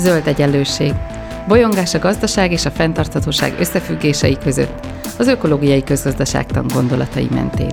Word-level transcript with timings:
Zöld 0.00 0.26
egyenlőség. 0.26 0.92
Bolyongás 1.48 1.94
a 1.94 1.98
gazdaság 1.98 2.52
és 2.52 2.64
a 2.64 2.70
fenntarthatóság 2.70 3.54
összefüggései 3.58 4.38
között, 4.38 4.86
az 5.18 5.26
ökológiai 5.26 5.82
közgazdaságtan 5.82 6.66
gondolatai 6.74 7.28
mentén. 7.30 7.70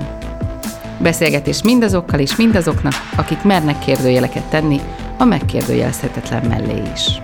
Beszélgetés 1.01 1.63
mindazokkal 1.63 2.19
és 2.19 2.35
mindazoknak, 2.35 2.93
akik 3.17 3.43
mernek 3.43 3.79
kérdőjeleket 3.79 4.49
tenni, 4.49 4.79
a 5.17 5.23
megkérdőjelezhetetlen 5.23 6.45
mellé 6.45 6.81
is. 6.93 7.21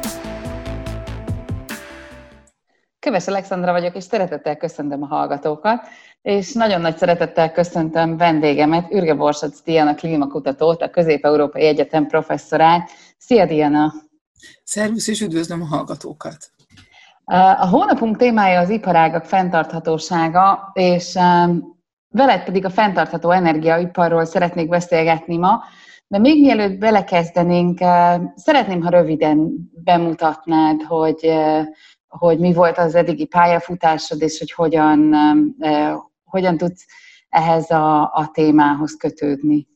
Köves 2.99 3.27
Alexandra 3.27 3.71
vagyok, 3.71 3.95
és 3.95 4.03
szeretettel 4.03 4.57
köszöntöm 4.57 5.03
a 5.03 5.07
hallgatókat, 5.07 5.87
és 6.21 6.53
nagyon 6.53 6.81
nagy 6.81 6.97
szeretettel 6.97 7.51
köszöntöm 7.51 8.17
vendégemet, 8.17 8.91
Ürge 8.91 9.13
Borsac 9.13 9.61
Diana 9.63 9.95
klímakutatót, 9.95 10.81
a 10.81 10.89
Közép-Európai 10.89 11.65
Egyetem 11.65 12.07
professzorát. 12.07 12.89
Szia, 13.17 13.45
Diana! 13.45 13.93
Szervusz, 14.63 15.07
és 15.07 15.21
üdvözlöm 15.21 15.61
a 15.61 15.65
hallgatókat! 15.65 16.51
A 17.25 17.67
hónapunk 17.67 18.17
témája 18.17 18.59
az 18.59 18.69
iparágak 18.69 19.25
fenntarthatósága, 19.25 20.71
és 20.73 21.13
veled 22.09 22.43
pedig 22.43 22.65
a 22.65 22.69
fenntartható 22.69 23.31
energiaiparról 23.31 24.25
szeretnék 24.25 24.69
beszélgetni 24.69 25.37
ma, 25.37 25.63
de 26.07 26.19
még 26.19 26.41
mielőtt 26.41 26.79
belekezdenénk, 26.79 27.79
szeretném, 28.35 28.81
ha 28.81 28.89
röviden 28.89 29.53
bemutatnád, 29.83 30.81
hogy, 30.81 31.33
hogy 32.07 32.39
mi 32.39 32.53
volt 32.53 32.77
az 32.77 32.95
eddigi 32.95 33.25
pályafutásod, 33.25 34.21
és 34.21 34.39
hogy 34.39 34.51
hogyan, 34.51 35.15
hogyan 36.23 36.57
tudsz 36.57 36.85
ehhez 37.29 37.71
a, 37.71 38.01
a 38.01 38.29
témához 38.33 38.95
kötődni. 38.95 39.67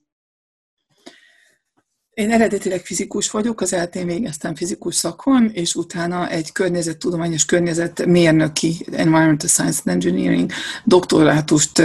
Én 2.17 2.31
eredetileg 2.31 2.85
fizikus 2.85 3.31
vagyok, 3.31 3.61
az 3.61 3.73
eltén 3.73 4.05
végeztem 4.05 4.55
fizikus 4.55 4.95
szakon, 4.95 5.49
és 5.53 5.75
utána 5.75 6.29
egy 6.29 6.51
környezettudományos 6.51 7.45
környezetmérnöki 7.45 8.85
Environmental 8.91 9.49
Science 9.49 9.81
and 9.85 9.93
Engineering 9.93 10.51
doktorátust 10.83 11.81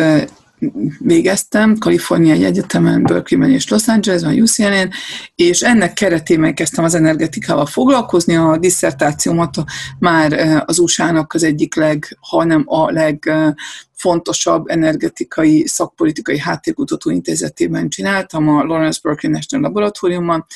végeztem, 0.99 1.77
Kaliforniai 1.79 2.45
Egyetemen, 2.45 3.03
Berkeleyben 3.03 3.55
és 3.55 3.69
Los 3.69 3.89
Angelesben, 3.89 4.41
UCLA-n, 4.41 4.91
és 5.35 5.61
ennek 5.61 5.93
keretében 5.93 6.55
kezdtem 6.55 6.85
az 6.85 6.95
energetikával 6.95 7.67
foglalkozni. 7.67 8.37
A 8.37 8.57
diszertációmat 8.57 9.55
már 9.99 10.63
az 10.67 10.79
USA-nak 10.79 11.35
az 11.35 11.43
egyik 11.43 11.75
leg, 11.75 12.19
hanem 12.21 12.63
a 12.67 12.91
legfontosabb 12.91 14.69
energetikai 14.69 15.67
szakpolitikai 15.67 16.39
háttérkutató 16.39 17.11
intézetében 17.11 17.89
csináltam, 17.89 18.49
a 18.49 18.63
Lawrence 18.63 19.01
Berkeley 19.03 19.33
National 19.33 19.67
Laboratóriumban, 19.67 20.47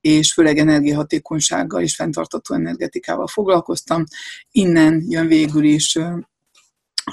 és 0.00 0.32
főleg 0.32 0.58
energiahatékonysággal 0.58 1.82
és 1.82 1.94
fenntartató 1.94 2.54
energetikával 2.54 3.26
foglalkoztam. 3.26 4.04
Innen 4.50 5.04
jön 5.08 5.26
végül 5.26 5.64
is 5.64 5.98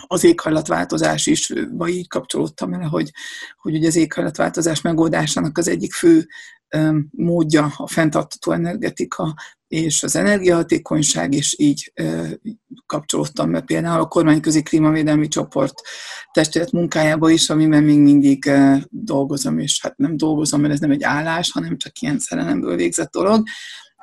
az 0.07 0.23
éghajlatváltozás 0.23 1.25
is, 1.27 1.53
vagy 1.71 1.89
így 1.89 2.07
kapcsolódtam 2.07 2.73
el, 2.73 2.87
hogy, 2.87 3.11
hogy 3.57 3.75
ugye 3.75 3.87
az 3.87 3.95
éghajlatváltozás 3.95 4.81
megoldásának 4.81 5.57
az 5.57 5.67
egyik 5.67 5.93
fő 5.93 6.27
módja 7.09 7.73
a 7.77 7.87
fenntartató 7.87 8.51
energetika 8.51 9.33
és 9.67 10.03
az 10.03 10.15
energiahatékonyság, 10.15 11.33
és 11.33 11.55
így 11.59 11.93
kapcsolódtam 12.85 13.51
be 13.51 13.61
például 13.61 13.99
a 13.99 14.07
kormányközi 14.07 14.63
klímavédelmi 14.63 15.27
csoport 15.27 15.81
testület 16.31 16.71
munkájába 16.71 17.29
is, 17.29 17.49
amiben 17.49 17.83
még 17.83 17.99
mindig 17.99 18.51
dolgozom, 18.89 19.59
és 19.59 19.81
hát 19.81 19.97
nem 19.97 20.17
dolgozom, 20.17 20.61
mert 20.61 20.73
ez 20.73 20.79
nem 20.79 20.91
egy 20.91 21.03
állás, 21.03 21.51
hanem 21.51 21.77
csak 21.77 21.99
ilyen 21.99 22.19
szerelemből 22.19 22.75
végzett 22.75 23.11
dolog, 23.11 23.43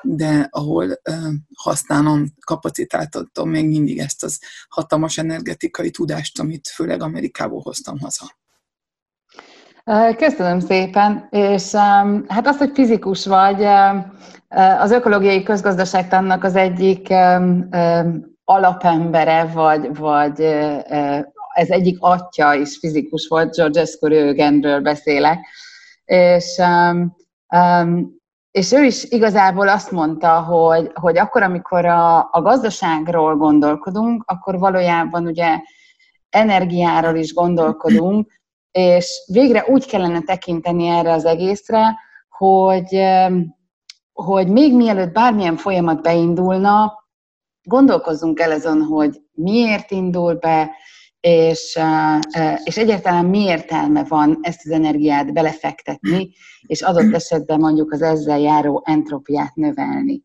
de 0.02 0.48
ahol 0.50 1.00
használom, 1.54 2.26
kapacitáltatom 2.44 3.50
még 3.50 3.68
mindig 3.68 3.98
ezt 3.98 4.24
az 4.24 4.40
hatalmas 4.68 5.18
energetikai 5.18 5.90
tudást, 5.90 6.40
amit 6.40 6.68
főleg 6.68 7.02
Amerikából 7.02 7.60
hoztam 7.60 7.98
haza. 7.98 8.24
Köszönöm 10.16 10.60
szépen, 10.60 11.28
és 11.30 11.72
hát 12.26 12.46
az, 12.46 12.58
hogy 12.58 12.70
fizikus 12.74 13.26
vagy, 13.26 13.64
az 14.78 14.90
ökológiai 14.90 15.42
közgazdaságtannak 15.42 16.44
az 16.44 16.56
egyik 16.56 17.08
alapembere, 18.44 19.44
vagy, 19.44 19.96
vagy 19.96 20.40
ez 21.54 21.68
egyik 21.68 21.96
atya 22.00 22.54
is 22.54 22.78
fizikus 22.78 23.26
volt, 23.28 23.54
George 23.54 23.80
Escorial 23.80 24.80
beszélek, 24.80 25.38
és 26.04 26.60
és 28.58 28.72
ő 28.72 28.84
is 28.84 29.04
igazából 29.04 29.68
azt 29.68 29.90
mondta, 29.90 30.40
hogy, 30.40 30.90
hogy 30.94 31.18
akkor, 31.18 31.42
amikor 31.42 31.84
a, 31.84 32.18
a 32.18 32.42
gazdaságról 32.42 33.36
gondolkodunk, 33.36 34.22
akkor 34.26 34.58
valójában 34.58 35.26
ugye 35.26 35.60
energiáról 36.30 37.16
is 37.16 37.34
gondolkodunk, 37.34 38.32
és 38.70 39.22
végre 39.26 39.64
úgy 39.68 39.86
kellene 39.86 40.20
tekinteni 40.20 40.86
erre 40.86 41.12
az 41.12 41.24
egészre, 41.24 41.98
hogy, 42.28 43.02
hogy 44.12 44.48
még 44.48 44.74
mielőtt 44.76 45.12
bármilyen 45.12 45.56
folyamat 45.56 46.02
beindulna, 46.02 46.92
gondolkozzunk 47.62 48.40
el 48.40 48.50
azon, 48.50 48.82
hogy 48.82 49.20
miért 49.32 49.90
indul 49.90 50.34
be, 50.34 50.70
és, 51.20 51.78
és 52.64 52.76
egyáltalán 52.76 53.24
mi 53.24 53.38
értelme 53.38 54.04
van 54.04 54.38
ezt 54.40 54.60
az 54.64 54.70
energiát 54.70 55.32
belefektetni, 55.32 56.30
és 56.66 56.82
adott 56.82 57.14
esetben 57.14 57.60
mondjuk 57.60 57.92
az 57.92 58.02
ezzel 58.02 58.38
járó 58.38 58.82
entropiát 58.84 59.54
növelni. 59.54 60.22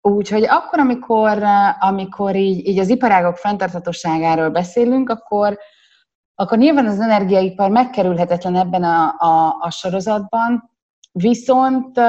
Úgyhogy 0.00 0.44
akkor, 0.44 0.78
amikor, 0.78 1.42
amikor 1.80 2.36
így, 2.36 2.66
így 2.66 2.78
az 2.78 2.88
iparágok 2.88 3.36
fenntarthatóságáról 3.36 4.48
beszélünk, 4.50 5.10
akkor, 5.10 5.58
akkor 6.34 6.58
nyilván 6.58 6.86
az 6.86 7.00
energiaipar 7.00 7.70
megkerülhetetlen 7.70 8.56
ebben 8.56 8.82
a, 8.82 9.14
a, 9.18 9.56
a 9.60 9.70
sorozatban, 9.70 10.70
viszont 11.12 12.00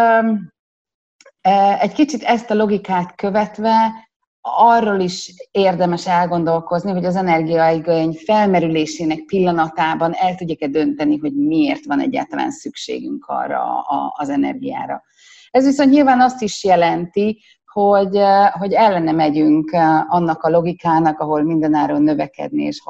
egy 1.80 1.94
kicsit 1.94 2.24
ezt 2.24 2.50
a 2.50 2.56
logikát 2.56 3.16
követve 3.16 4.07
arról 4.56 5.00
is 5.00 5.34
érdemes 5.52 6.08
elgondolkozni, 6.08 6.92
hogy 6.92 7.06
az 7.06 7.16
energiaigény 7.16 8.20
felmerülésének 8.26 9.24
pillanatában 9.26 10.14
el 10.14 10.36
tudjuk-e 10.36 10.68
dönteni, 10.68 11.18
hogy 11.18 11.34
miért 11.34 11.86
van 11.86 12.00
egyáltalán 12.00 12.52
szükségünk 12.52 13.26
arra 13.26 13.80
a, 13.80 14.14
az 14.18 14.30
energiára. 14.30 15.04
Ez 15.52 15.66
viszont 15.66 15.90
nyilván 15.90 16.22
azt 16.22 16.42
is 16.42 16.64
jelenti, 16.64 17.42
hogy, 17.66 18.20
hogy 18.52 18.74
ellene 18.74 19.12
megyünk 19.12 19.72
annak 20.08 20.44
a 20.44 20.50
logikának, 20.50 21.20
ahol 21.20 21.44
mindenáron 21.44 22.02
növekedni 22.02 22.64
és 22.64 22.82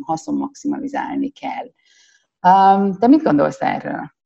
haszon 0.00 0.34
maximalizálni 0.34 1.30
kell. 1.30 1.66
Te 2.98 3.06
mit 3.06 3.22
gondolsz 3.22 3.60
erről? 3.60 4.18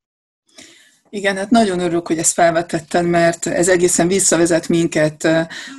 Igen, 1.15 1.37
hát 1.37 1.51
nagyon 1.51 1.79
örülök, 1.79 2.07
hogy 2.07 2.19
ezt 2.19 2.33
felvetetted, 2.33 3.07
mert 3.07 3.47
ez 3.47 3.69
egészen 3.69 4.09
visszavezet 4.09 4.69
minket 4.69 5.29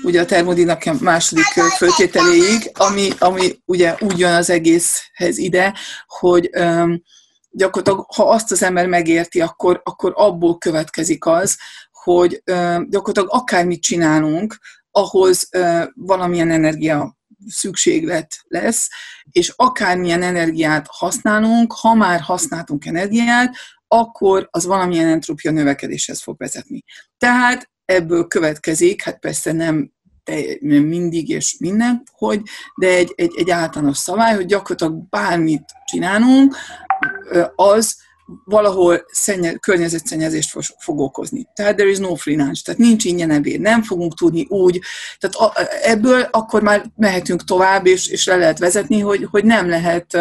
ugye 0.04 0.22
a 0.22 0.26
termodinamika 0.26 0.96
második 1.00 1.46
föltételéig, 1.78 2.72
ami, 2.74 3.10
ami 3.20 3.60
ugye 3.66 3.96
úgy 4.00 4.20
jön 4.20 4.34
az 4.34 4.50
egészhez 4.50 5.38
ide, 5.38 5.74
hogy 6.08 6.50
um, 6.60 7.02
gyakorlatilag, 7.50 8.06
ha 8.16 8.30
azt 8.30 8.52
az 8.52 8.64
ember 8.64 8.88
megérti, 8.88 9.42
akkor, 9.42 9.82
akkor 9.84 10.14
abból 10.16 10.58
következik 10.58 11.26
az, 11.26 11.58
hogy 11.92 12.44
um, 12.52 12.90
gyakorlatilag 12.90 13.30
akármit 13.32 13.82
csinálunk, 13.82 14.58
ahhoz 14.92 15.50
uh, 15.58 15.84
valamilyen 15.96 16.52
energia 16.52 17.18
szükséglet 17.48 18.36
lesz, 18.48 18.90
és 19.32 19.54
akármilyen 19.56 20.22
energiát 20.22 20.86
használunk, 20.90 21.74
ha 21.74 21.94
már 21.94 22.20
használtunk 22.20 22.86
energiát, 22.86 23.56
akkor 23.88 24.48
az 24.52 24.66
valamilyen 24.66 25.08
entrópia 25.08 25.52
növekedéshez 25.52 26.22
fog 26.22 26.38
vezetni. 26.38 26.84
Tehát 27.18 27.70
ebből 27.86 28.28
következik, 28.28 29.04
hát 29.04 29.20
persze 29.20 29.52
nem 29.52 29.94
mindig 30.62 31.30
és 31.30 31.56
minden, 31.60 32.04
hogy, 32.12 32.42
de 32.80 32.88
egy, 32.88 33.14
egy, 33.16 33.34
egy 33.38 33.50
általános 33.50 33.98
szabály, 33.98 34.36
hogy 34.36 34.46
gyakorlatilag 34.46 35.10
bármit 35.10 35.64
csinálunk, 35.86 36.56
az 37.56 37.98
valahol 38.46 39.06
szennye, 39.12 39.54
környezetszennyezést 39.54 40.58
fog 40.78 41.00
okozni. 41.00 41.48
Tehát 41.54 41.76
there 41.76 41.90
is 41.90 41.98
no 41.98 42.16
free 42.16 42.38
lunch, 42.38 42.64
tehát 42.64 42.80
nincs 42.80 43.06
ingyen 43.06 43.32
ebéd, 43.32 43.62
nem 43.62 43.84
fogunk 43.84 44.14
tudni 44.14 44.46
úgy, 44.50 44.82
tehát 45.18 45.58
ebből 45.82 46.22
akkor 46.32 46.62
már 46.62 46.86
mehetünk 46.96 47.44
tovább, 47.44 47.86
és, 47.86 48.08
és 48.08 48.26
le 48.26 48.36
lehet 48.36 48.60
vezetni, 48.60 49.00
hogy, 49.00 49.28
hogy 49.32 49.44
nem 49.44 49.70
lehet 49.70 50.18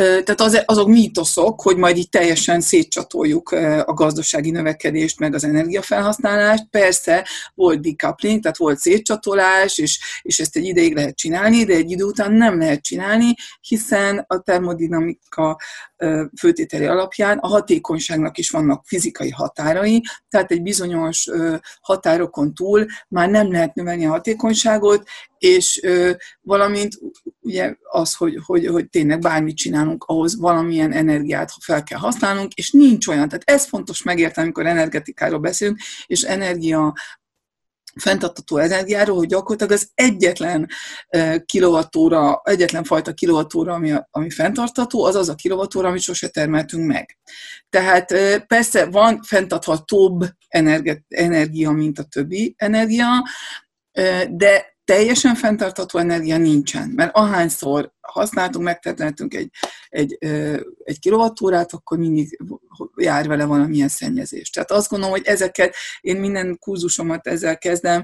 tehát 0.00 0.40
az, 0.40 0.62
azok 0.64 0.88
mítoszok, 0.88 1.62
hogy 1.62 1.76
majd 1.76 1.96
így 1.96 2.08
teljesen 2.08 2.60
szétcsatoljuk 2.60 3.50
a 3.84 3.92
gazdasági 3.92 4.50
növekedést, 4.50 5.18
meg 5.18 5.34
az 5.34 5.44
energiafelhasználást. 5.44 6.66
Persze 6.70 7.26
volt 7.54 7.80
decoupling, 7.80 8.42
tehát 8.42 8.56
volt 8.56 8.78
szétcsatolás, 8.78 9.78
és, 9.78 10.00
és 10.22 10.38
ezt 10.38 10.56
egy 10.56 10.64
ideig 10.64 10.94
lehet 10.94 11.16
csinálni, 11.16 11.64
de 11.64 11.74
egy 11.74 11.90
idő 11.90 12.04
után 12.04 12.32
nem 12.32 12.58
lehet 12.58 12.82
csinálni, 12.82 13.34
hiszen 13.60 14.24
a 14.26 14.40
termodinamika 14.40 15.58
főtételi 16.38 16.84
alapján 16.84 17.38
a 17.38 17.48
hatékonyságnak 17.48 18.38
is 18.38 18.50
vannak 18.50 18.82
fizikai 18.86 19.30
határai, 19.30 20.02
tehát 20.28 20.50
egy 20.50 20.62
bizonyos 20.62 21.26
határokon 21.80 22.54
túl 22.54 22.86
már 23.08 23.28
nem 23.28 23.52
lehet 23.52 23.74
növelni 23.74 24.06
a 24.06 24.10
hatékonyságot, 24.10 25.08
és 25.40 25.80
valamint 26.40 26.94
ugye 27.40 27.74
az, 27.82 28.14
hogy, 28.14 28.38
hogy, 28.44 28.66
hogy 28.66 28.88
tényleg 28.88 29.18
bármit 29.18 29.56
csinálunk, 29.56 30.04
ahhoz 30.04 30.38
valamilyen 30.38 30.92
energiát 30.92 31.52
fel 31.60 31.82
kell 31.82 31.98
használnunk, 31.98 32.54
és 32.54 32.70
nincs 32.70 33.06
olyan. 33.06 33.28
Tehát 33.28 33.50
ez 33.50 33.66
fontos 33.66 34.02
megérteni, 34.02 34.46
amikor 34.46 34.66
energetikáról 34.66 35.38
beszélünk, 35.38 35.78
és 36.06 36.22
energia 36.22 36.94
fenntartató 37.94 38.56
energiáról, 38.56 39.16
hogy 39.16 39.28
gyakorlatilag 39.28 39.72
az 39.72 39.90
egyetlen 39.94 40.68
kilovattóra, 41.44 42.40
egyetlen 42.44 42.84
fajta 42.84 43.12
kilovattóra, 43.12 43.72
ami, 43.72 43.92
ami 44.10 44.30
fenntartató, 44.30 45.04
az 45.04 45.14
az 45.14 45.28
a 45.28 45.34
kilovattóra, 45.34 45.88
amit 45.88 46.00
sose 46.00 46.28
termeltünk 46.28 46.86
meg. 46.86 47.18
Tehát 47.68 48.12
persze 48.46 48.86
van 48.86 49.22
fenntarthatóbb 49.22 50.24
energia, 51.08 51.70
mint 51.70 51.98
a 51.98 52.02
többi 52.02 52.54
energia, 52.56 53.08
de 54.30 54.69
teljesen 54.90 55.34
fenntartható 55.34 55.98
energia 55.98 56.36
nincsen, 56.36 56.88
mert 56.88 57.16
ahányszor 57.16 57.92
használtunk, 58.00 58.64
megtermeltünk 58.64 59.34
egy, 59.34 59.50
egy, 59.88 60.18
egy 60.84 60.98
kilovattórát, 60.98 61.72
akkor 61.72 61.98
mindig 61.98 62.38
jár 62.96 63.26
vele 63.26 63.44
valamilyen 63.44 63.88
szennyezés. 63.88 64.50
Tehát 64.50 64.70
azt 64.70 64.90
gondolom, 64.90 65.14
hogy 65.14 65.26
ezeket, 65.26 65.74
én 66.00 66.16
minden 66.16 66.58
kurzusomat 66.58 67.26
ezzel 67.26 67.58
kezdem, 67.58 68.02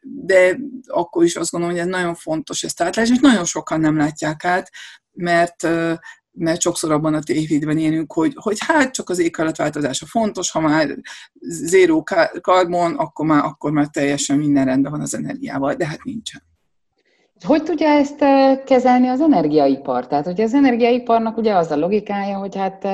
de 0.00 0.56
akkor 0.86 1.24
is 1.24 1.36
azt 1.36 1.50
gondolom, 1.50 1.76
hogy 1.76 1.84
ez 1.84 1.90
nagyon 1.90 2.14
fontos 2.14 2.62
ezt 2.62 2.82
átlátni, 2.82 3.12
és 3.14 3.20
nagyon 3.20 3.44
sokan 3.44 3.80
nem 3.80 3.96
látják 3.96 4.44
át, 4.44 4.70
mert 5.12 5.68
mert 6.34 6.60
sokszor 6.60 6.92
abban 6.92 7.14
a 7.14 7.22
tévidben 7.22 7.78
élünk, 7.78 8.12
hogy, 8.12 8.32
hogy 8.34 8.56
hát 8.66 8.92
csak 8.92 9.10
az 9.10 9.18
éghajlatváltozása 9.18 10.06
fontos, 10.06 10.50
ha 10.50 10.60
már 10.60 10.96
zéró 11.40 12.04
karbon, 12.40 12.94
akkor 12.94 13.26
már, 13.26 13.44
akkor 13.44 13.70
már 13.70 13.86
teljesen 13.86 14.38
minden 14.38 14.64
rendben 14.64 14.92
van 14.92 15.00
az 15.00 15.14
energiával, 15.14 15.74
de 15.74 15.86
hát 15.86 16.04
nincsen. 16.04 16.42
Hogy 17.46 17.62
tudja 17.62 17.88
ezt 17.88 18.24
kezelni 18.64 19.08
az 19.08 19.20
energiaipar? 19.20 20.06
Tehát, 20.06 20.24
hogy 20.24 20.40
az 20.40 20.54
energiaiparnak 20.54 21.36
ugye 21.36 21.54
az 21.54 21.70
a 21.70 21.76
logikája, 21.76 22.38
hogy 22.38 22.56
hát 22.56 22.84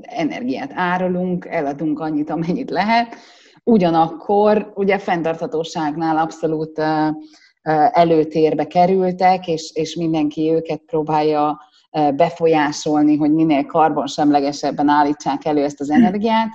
energiát 0.00 0.70
árulunk, 0.74 1.46
eladunk 1.46 2.00
annyit, 2.00 2.30
amennyit 2.30 2.70
lehet, 2.70 3.16
ugyanakkor 3.64 4.72
ugye 4.74 4.98
fenntarthatóságnál 4.98 6.18
abszolút 6.18 6.82
előtérbe 7.90 8.66
kerültek, 8.66 9.48
és, 9.48 9.70
és 9.74 9.94
mindenki 9.94 10.50
őket 10.52 10.82
próbálja 10.86 11.60
befolyásolni, 12.14 13.16
hogy 13.16 13.32
minél 13.32 13.64
karbonsemlegesebben 13.64 14.88
állítsák 14.88 15.44
elő 15.44 15.62
ezt 15.62 15.80
az 15.80 15.90
energiát. 15.90 16.48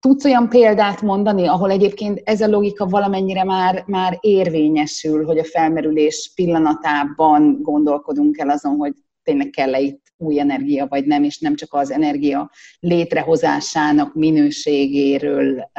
Tudsz 0.00 0.24
olyan 0.24 0.48
példát 0.48 1.02
mondani, 1.02 1.46
ahol 1.46 1.70
egyébként 1.70 2.20
ez 2.24 2.40
a 2.40 2.48
logika 2.48 2.86
valamennyire 2.86 3.44
már, 3.44 3.84
már 3.86 4.18
érvényesül, 4.20 5.24
hogy 5.24 5.38
a 5.38 5.44
felmerülés 5.44 6.32
pillanatában 6.34 7.58
gondolkodunk 7.62 8.38
el 8.38 8.50
azon, 8.50 8.76
hogy 8.76 8.92
tényleg 9.22 9.50
kell-e 9.50 9.80
itt 9.80 10.04
új 10.16 10.40
energia, 10.40 10.86
vagy 10.88 11.06
nem, 11.06 11.22
és 11.22 11.38
nem 11.38 11.54
csak 11.54 11.74
az 11.74 11.90
energia 11.90 12.50
létrehozásának 12.80 14.14
minőségéről 14.14 15.70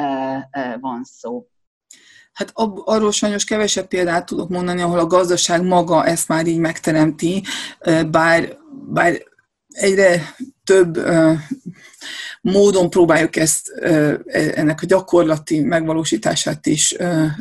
van 0.80 1.04
szó. 1.04 1.46
Hát 2.38 2.52
arról 2.86 3.12
sajnos 3.12 3.44
kevesebb 3.44 3.88
példát 3.88 4.26
tudok 4.26 4.50
mondani, 4.50 4.82
ahol 4.82 5.00
a 5.00 5.08
gazdaság 5.08 5.64
maga 5.64 6.06
ezt 6.06 6.28
már 6.28 6.48
így 6.48 6.58
megteremti, 6.58 7.44
bár, 8.12 8.58
bár 8.94 9.24
egyre 9.68 10.36
több 10.64 10.98
módon 12.42 12.90
próbáljuk 12.90 13.36
ezt, 13.36 13.70
e, 13.70 14.20
ennek 14.56 14.82
a 14.82 14.86
gyakorlati 14.86 15.60
megvalósítását 15.60 16.66
is 16.66 16.96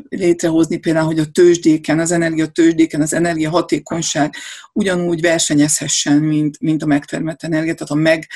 létrehozni, 0.08 0.76
például, 0.76 1.06
hogy 1.06 1.18
a 1.18 1.30
tőzsdéken, 1.32 1.98
az 1.98 2.10
energia 2.10 2.46
tőzsdéken, 2.46 3.00
az 3.00 3.12
energia 3.12 3.50
hatékonyság 3.50 4.34
ugyanúgy 4.72 5.20
versenyezhessen, 5.20 6.18
mint, 6.18 6.60
mint 6.60 6.82
a 6.82 6.86
megtermelt 6.86 7.44
energia, 7.44 7.74
tehát 7.74 7.92
a 7.92 7.94
meg 7.94 8.26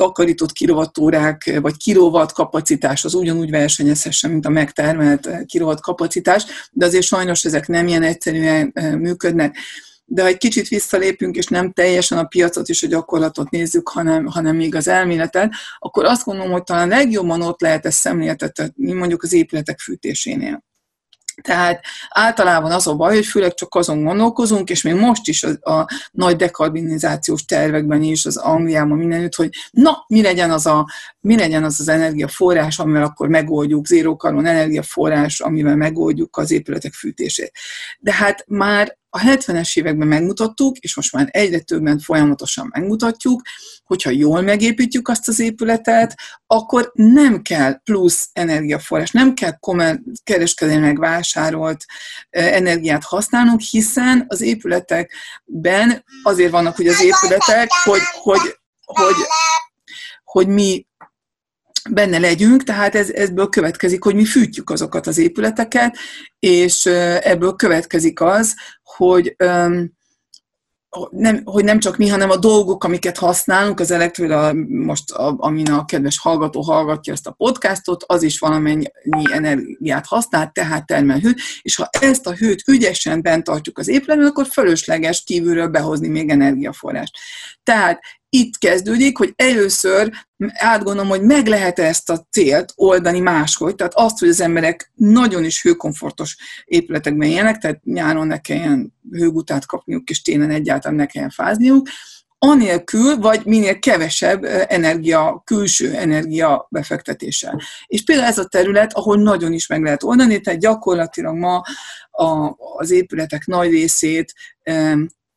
takarított 0.00 0.52
kilovattórák, 0.52 1.58
vagy 1.60 1.76
kilowatt 1.76 2.32
kapacitás 2.32 3.04
az 3.04 3.14
ugyanúgy 3.14 3.50
versenyezhessen, 3.50 4.30
mint 4.30 4.46
a 4.46 4.48
megtermelt 4.48 5.28
kilowatt 5.46 5.80
kapacitás, 5.80 6.44
de 6.70 6.86
azért 6.86 7.04
sajnos 7.04 7.44
ezek 7.44 7.66
nem 7.66 7.88
ilyen 7.88 8.02
egyszerűen 8.02 8.72
működnek. 8.98 9.56
De 10.04 10.22
ha 10.22 10.28
egy 10.28 10.36
kicsit 10.36 10.68
visszalépünk, 10.68 11.36
és 11.36 11.46
nem 11.46 11.72
teljesen 11.72 12.18
a 12.18 12.24
piacot 12.24 12.68
és 12.68 12.82
a 12.82 12.86
gyakorlatot 12.86 13.50
nézzük, 13.50 13.88
hanem, 13.88 14.26
hanem 14.26 14.56
még 14.56 14.74
az 14.74 14.88
elméletet, 14.88 15.52
akkor 15.78 16.04
azt 16.04 16.24
gondolom, 16.24 16.52
hogy 16.52 16.62
talán 16.62 16.88
legjobban 16.88 17.42
ott 17.42 17.60
lehet 17.60 17.86
ezt 17.86 17.98
szemléltetni, 17.98 18.92
mondjuk 18.92 19.22
az 19.22 19.32
épületek 19.32 19.78
fűtésénél. 19.78 20.64
Tehát 21.42 21.84
általában 22.08 22.72
az 22.72 22.86
a 22.86 22.94
baj, 22.94 23.14
hogy 23.14 23.26
főleg 23.26 23.54
csak 23.54 23.74
azon 23.74 24.04
gondolkozunk, 24.04 24.70
és 24.70 24.82
még 24.82 24.94
most 24.94 25.28
is 25.28 25.42
a, 25.42 25.70
a 25.70 25.86
nagy 26.12 26.36
dekarbonizációs 26.36 27.44
tervekben 27.44 28.02
is, 28.02 28.26
az 28.26 28.36
Angliában 28.36 28.98
mindenütt, 28.98 29.34
hogy 29.34 29.50
na, 29.70 30.04
mi 30.08 30.22
legyen 30.22 30.50
az 30.50 30.66
a, 30.66 30.86
mi 31.20 31.36
legyen 31.36 31.64
az, 31.64 31.80
az 31.80 31.88
energiaforrás, 31.88 32.78
amivel 32.78 33.02
akkor 33.02 33.28
megoldjuk, 33.28 33.86
zéró 33.86 34.16
karbon 34.16 34.46
energiaforrás, 34.46 35.40
amivel 35.40 35.76
megoldjuk 35.76 36.36
az 36.36 36.50
épületek 36.50 36.92
fűtését. 36.92 37.52
De 37.98 38.12
hát 38.12 38.44
már 38.48 38.98
a 39.12 39.18
70-es 39.18 39.78
években 39.78 40.08
megmutattuk, 40.08 40.76
és 40.76 40.96
most 40.96 41.12
már 41.12 41.28
egyre 41.30 41.58
többen 41.58 41.98
folyamatosan 41.98 42.68
megmutatjuk, 42.72 43.42
hogyha 43.84 44.10
jól 44.10 44.40
megépítjük 44.40 45.08
azt 45.08 45.28
az 45.28 45.38
épületet, 45.38 46.14
akkor 46.46 46.90
nem 46.94 47.42
kell 47.42 47.80
plusz 47.82 48.28
energiaforrás, 48.32 49.10
nem 49.10 49.34
kell 49.34 49.58
kereskedelmi 50.24 50.86
megvásárolt 50.86 51.84
energiát 52.30 53.04
használnunk, 53.04 53.60
hiszen 53.60 54.24
az 54.28 54.40
épületekben 54.40 56.04
azért 56.22 56.50
vannak 56.50 56.76
hogy 56.76 56.88
az 56.88 57.02
épületek, 57.02 57.68
hogy, 57.84 58.00
hogy, 58.22 58.58
hogy, 58.84 59.16
hogy 60.24 60.48
mi 60.48 60.86
benne 61.90 62.18
legyünk, 62.18 62.62
tehát 62.62 62.94
ez, 62.94 63.10
ebből 63.10 63.48
következik, 63.48 64.04
hogy 64.04 64.14
mi 64.14 64.24
fűtjük 64.24 64.70
azokat 64.70 65.06
az 65.06 65.18
épületeket, 65.18 65.96
és 66.38 66.86
ebből 67.20 67.52
következik 67.52 68.20
az, 68.20 68.54
hogy 68.82 69.36
nem, 71.10 71.40
hogy 71.44 71.64
nem 71.64 71.78
csak 71.78 71.96
mi, 71.96 72.08
hanem 72.08 72.30
a 72.30 72.36
dolgok, 72.36 72.84
amiket 72.84 73.18
használunk, 73.18 73.80
az 73.80 73.90
elektrőre, 73.90 74.52
most 74.68 75.10
a, 75.10 75.34
amin 75.38 75.70
a 75.70 75.84
kedves 75.84 76.18
hallgató 76.18 76.60
hallgatja 76.60 77.12
ezt 77.12 77.26
a 77.26 77.32
podcastot, 77.32 78.04
az 78.06 78.22
is 78.22 78.38
valamennyi 78.38 78.86
energiát 79.32 80.06
használ, 80.06 80.50
tehát 80.52 80.86
termel 80.86 81.18
hőt, 81.18 81.40
és 81.62 81.76
ha 81.76 81.88
ezt 82.00 82.26
a 82.26 82.34
hőt 82.34 82.62
ügyesen 82.68 83.22
bent 83.22 83.44
tartjuk 83.44 83.78
az 83.78 83.88
épületben, 83.88 84.28
akkor 84.28 84.46
fölösleges 84.46 85.22
kívülről 85.22 85.68
behozni 85.68 86.08
még 86.08 86.28
energiaforrást. 86.28 87.16
Tehát 87.62 88.00
itt 88.30 88.58
kezdődik, 88.58 89.16
hogy 89.18 89.32
először 89.36 90.10
átgondolom, 90.48 91.08
hogy 91.08 91.22
meg 91.22 91.46
lehet 91.46 91.78
-e 91.78 91.84
ezt 91.84 92.10
a 92.10 92.26
célt 92.30 92.72
oldani 92.76 93.20
máshogy, 93.20 93.74
tehát 93.74 93.94
azt, 93.94 94.18
hogy 94.18 94.28
az 94.28 94.40
emberek 94.40 94.92
nagyon 94.94 95.44
is 95.44 95.62
hőkomfortos 95.62 96.36
épületekben 96.64 97.28
élnek, 97.28 97.58
tehát 97.58 97.84
nyáron 97.84 98.26
ne 98.26 98.38
kelljen 98.38 98.94
hőgutát 99.12 99.66
kapniuk, 99.66 100.10
és 100.10 100.22
télen 100.22 100.50
egyáltalán 100.50 100.96
ne 100.96 101.06
kelljen 101.06 101.30
fázniuk, 101.30 101.88
anélkül, 102.42 103.16
vagy 103.16 103.44
minél 103.44 103.78
kevesebb 103.78 104.44
energia, 104.68 105.42
külső 105.44 105.94
energia 105.94 106.66
befektetéssel. 106.70 107.60
És 107.86 108.04
például 108.04 108.28
ez 108.28 108.38
a 108.38 108.46
terület, 108.46 108.92
ahol 108.92 109.16
nagyon 109.16 109.52
is 109.52 109.66
meg 109.66 109.82
lehet 109.82 110.02
oldani, 110.02 110.40
tehát 110.40 110.60
gyakorlatilag 110.60 111.36
ma 111.36 111.62
a, 112.10 112.54
az 112.76 112.90
épületek 112.90 113.46
nagy 113.46 113.70
részét 113.70 114.34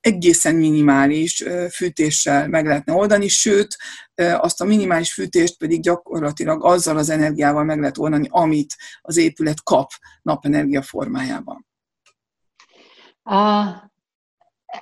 egészen 0.04 0.56
minimális 0.56 1.44
fűtéssel 1.72 2.48
meg 2.48 2.66
lehetne 2.66 2.94
oldani, 2.94 3.28
sőt, 3.28 3.78
azt 4.38 4.62
a 4.62 4.66
minimális 4.66 5.14
fűtést 5.14 5.58
pedig 5.58 5.82
gyakorlatilag 5.82 6.66
azzal 6.66 6.98
az 6.98 7.10
energiával 7.10 7.64
meg 7.64 7.80
lehet 7.80 7.98
oldani, 7.98 8.28
amit 8.32 8.76
az 9.02 9.18
épület 9.18 9.64
kap 9.64 9.90
napenergia 10.22 10.82
formájában. 10.82 11.66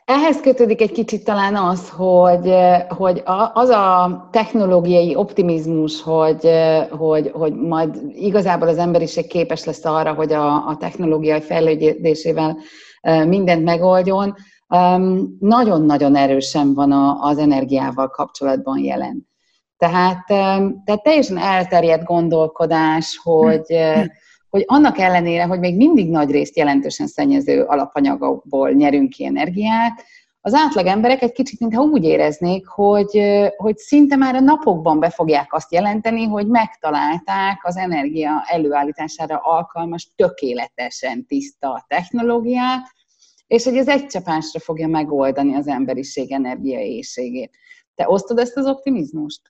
Ehhez 0.05 0.39
kötődik 0.41 0.81
egy 0.81 0.91
kicsit 0.91 1.23
talán 1.23 1.55
az, 1.55 1.89
hogy, 1.89 2.53
hogy 2.89 3.21
az 3.53 3.69
a 3.69 4.29
technológiai 4.31 5.15
optimizmus, 5.15 6.01
hogy, 6.01 6.49
hogy, 6.89 7.31
hogy 7.33 7.53
majd 7.53 8.01
igazából 8.15 8.67
az 8.67 8.77
emberiség 8.77 9.27
képes 9.27 9.63
lesz 9.63 9.85
arra, 9.85 10.13
hogy 10.13 10.33
a, 10.33 10.67
a 10.67 10.77
technológiai 10.77 11.41
fejlődésével 11.41 12.57
mindent 13.27 13.63
megoldjon, 13.63 14.35
nagyon-nagyon 15.39 16.15
erősen 16.15 16.73
van 16.73 16.91
az 17.21 17.37
energiával 17.37 18.09
kapcsolatban 18.09 18.77
jelen. 18.77 19.27
Tehát, 19.77 20.25
tehát 20.85 21.03
teljesen 21.03 21.37
elterjedt 21.37 22.03
gondolkodás, 22.03 23.19
hogy, 23.23 23.77
hogy 24.49 24.63
annak 24.65 24.97
ellenére, 24.97 25.43
hogy 25.43 25.59
még 25.59 25.75
mindig 25.75 26.09
nagy 26.09 26.31
részt 26.31 26.57
jelentősen 26.57 27.07
szennyező 27.07 27.63
alapanyagokból 27.63 28.71
nyerünk 28.71 29.09
ki 29.09 29.25
energiát, 29.25 30.03
az 30.43 30.53
átlag 30.53 30.85
emberek 30.85 31.21
egy 31.21 31.31
kicsit, 31.31 31.59
mintha 31.59 31.81
úgy 31.81 32.03
éreznék, 32.03 32.67
hogy, 32.67 33.21
hogy 33.57 33.77
szinte 33.77 34.15
már 34.15 34.35
a 34.35 34.39
napokban 34.39 34.99
be 34.99 35.09
fogják 35.09 35.53
azt 35.53 35.71
jelenteni, 35.71 36.25
hogy 36.25 36.47
megtalálták 36.47 37.59
az 37.61 37.77
energia 37.77 38.43
előállítására 38.47 39.37
alkalmas, 39.37 40.11
tökéletesen 40.15 41.25
tiszta 41.25 41.85
technológiát, 41.87 42.81
és 43.51 43.63
hogy 43.63 43.77
ez 43.77 43.87
egy 43.87 44.05
csapásra 44.05 44.59
fogja 44.59 44.87
megoldani 44.87 45.55
az 45.55 45.67
emberiség 45.67 46.31
energiaészségét. 46.31 47.51
Te 47.95 48.07
osztod 48.07 48.39
ezt 48.39 48.57
az 48.57 48.65
optimizmust? 48.65 49.41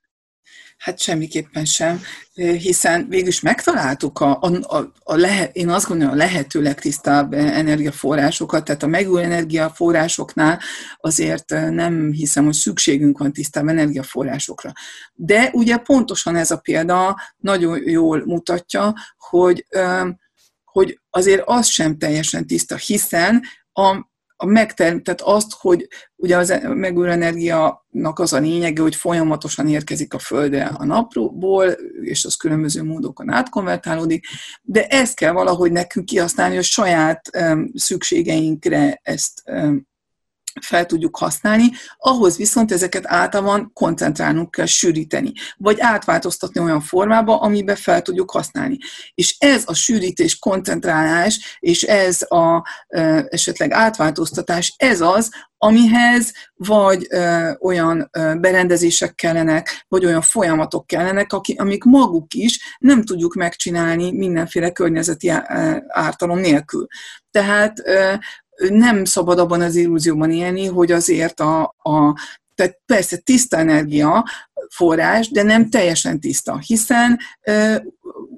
Hát 0.78 1.00
semmiképpen 1.00 1.66
sem, 1.66 2.02
hiszen 2.34 3.08
végülis 3.10 3.42
megtaláltuk 3.42 4.20
a, 4.20 4.38
a, 4.42 4.78
a, 4.78 4.92
a 5.04 5.16
lehet, 5.16 5.56
én 5.56 5.70
azt 5.70 5.88
gondolom 5.88 6.14
a 6.14 6.18
lehető 6.18 6.62
legtisztább 6.62 7.34
energiaforrásokat, 7.34 8.64
tehát 8.64 8.84
a 8.84 8.88
megújuló 8.88 9.24
energiaforrásoknál 9.24 10.60
azért 10.98 11.50
nem 11.50 12.12
hiszem, 12.12 12.44
hogy 12.44 12.54
szükségünk 12.54 13.18
van 13.18 13.34
tisztább 13.34 13.68
energiaforrásokra. 13.68 14.72
De 15.14 15.50
ugye 15.54 15.78
pontosan 15.78 16.36
ez 16.36 16.52
a 16.52 16.58
példa 16.58 17.20
nagyon 17.38 17.90
jól 17.90 18.24
mutatja, 18.26 18.94
hogy 19.18 19.66
hogy 20.72 21.00
azért 21.10 21.42
az 21.46 21.68
sem 21.68 21.98
teljesen 21.98 22.48
tiszta, 22.48 22.76
hiszen 22.76 23.42
a, 23.74 24.10
a 24.36 24.46
megterm, 24.46 24.98
tehát 24.98 25.22
azt, 25.22 25.52
hogy 25.54 25.88
ugye 26.16 26.38
az 26.38 26.60
megújuló 26.64 27.12
energiának 27.12 28.20
az 28.20 28.34
a 28.34 28.40
lényege, 28.40 28.82
hogy 28.82 28.96
folyamatosan 28.96 29.68
érkezik 29.68 30.14
a 30.14 30.20
Földre 30.20 30.66
a 30.66 30.86
napról, 30.86 31.68
és 32.02 32.26
az 32.26 32.36
különböző 32.36 32.84
módokon 32.84 33.30
átkonvertálódik, 33.30 34.26
de 34.62 34.88
ezt 34.88 35.16
kell 35.16 35.32
valahogy 35.32 35.72
nekünk 35.72 36.06
kihasználni, 36.06 36.56
hogy 36.56 36.64
saját 36.64 37.30
um, 37.38 37.72
szükségeinkre 37.74 39.00
ezt 39.04 39.42
um, 39.46 39.90
fel 40.62 40.86
tudjuk 40.86 41.18
használni, 41.18 41.72
ahhoz 41.98 42.38
viszont 42.38 42.72
ezeket 42.72 43.04
általában 43.08 43.72
koncentrálnunk 43.74 44.52
kell, 44.52 44.66
sűríteni, 44.66 45.32
vagy 45.58 45.80
átváltoztatni 45.80 46.62
olyan 46.62 46.82
formába, 46.82 47.40
amiben 47.40 47.76
fel 47.76 48.02
tudjuk 48.02 48.32
használni. 48.32 48.78
És 49.14 49.36
ez 49.40 49.64
a 49.66 49.74
sűrítés, 49.74 50.40
koncentrálás, 50.40 51.58
és 51.60 51.82
ez 51.84 52.22
a 52.22 52.68
e, 52.88 53.26
esetleg 53.30 53.72
átváltoztatás, 53.72 54.74
ez 54.78 55.02
az, 55.02 55.30
amihez 55.64 56.34
vagy 56.56 57.08
ö, 57.10 57.52
olyan 57.60 58.10
ö, 58.12 58.34
berendezések 58.36 59.16
kellenek, 59.16 59.86
vagy 59.88 60.06
olyan 60.06 60.22
folyamatok 60.22 60.88
kellenek, 60.88 61.34
aki, 61.34 61.54
amik 61.54 61.84
maguk 61.84 62.34
is 62.34 62.78
nem 62.80 63.04
tudjuk 63.04 63.34
megcsinálni 63.34 64.12
mindenféle 64.12 64.72
környezeti 64.72 65.32
ártalom 65.88 66.40
nélkül. 66.40 66.88
Tehát 67.32 67.80
ö, 67.86 68.14
nem 68.70 69.06
szabad 69.06 69.40
abban 69.40 69.62
az 69.62 69.76
illúzióban 69.76 70.32
élni, 70.32 70.66
hogy 70.66 70.92
azért 70.92 71.40
a, 71.40 71.62
a 71.62 72.20
tehát 72.56 72.80
persze 72.86 73.18
tiszta 73.18 73.58
energia 73.58 74.26
forrás, 74.70 75.30
de 75.30 75.44
nem 75.44 75.70
teljesen 75.70 76.20
tiszta, 76.20 76.58
hiszen 76.58 77.20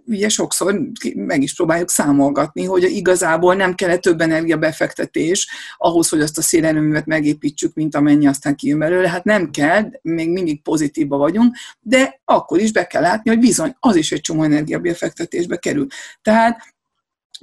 ugye 0.06 0.30
sokszor 0.30 0.82
meg 1.15 1.42
is 1.42 1.56
próbáljuk 1.56 1.89
számolgatni, 1.89 2.65
hogy 2.65 2.84
igazából 2.84 3.56
nem 3.56 3.75
kell 3.75 3.98
több 3.98 4.22
energiabefektetés 4.22 5.48
ahhoz, 5.77 6.10
hogy 6.10 6.22
azt 6.22 6.38
a 6.38 6.42
szélerőművet 6.42 7.06
megépítsük, 7.06 7.74
mint 7.74 7.96
amennyi 7.96 8.27
aztán 8.27 8.56
kijön 8.56 8.80
belőle. 8.80 9.10
Hát 9.10 9.24
nem 9.24 9.51
kell, 9.51 9.89
még 10.01 10.30
mindig 10.30 10.62
pozitívba 10.62 11.18
vagyunk, 11.18 11.56
de 11.80 12.20
akkor 12.25 12.60
is 12.60 12.72
be 12.72 12.88
kell 12.88 13.01
látni, 13.01 13.30
hogy 13.30 13.39
bizony, 13.39 13.75
az 13.80 13.96
is 13.96 14.12
egy 14.12 14.22
csomó 14.22 14.44
energiabefektetésbe 14.44 15.58
kerül. 15.58 15.88
Tehát 16.22 16.73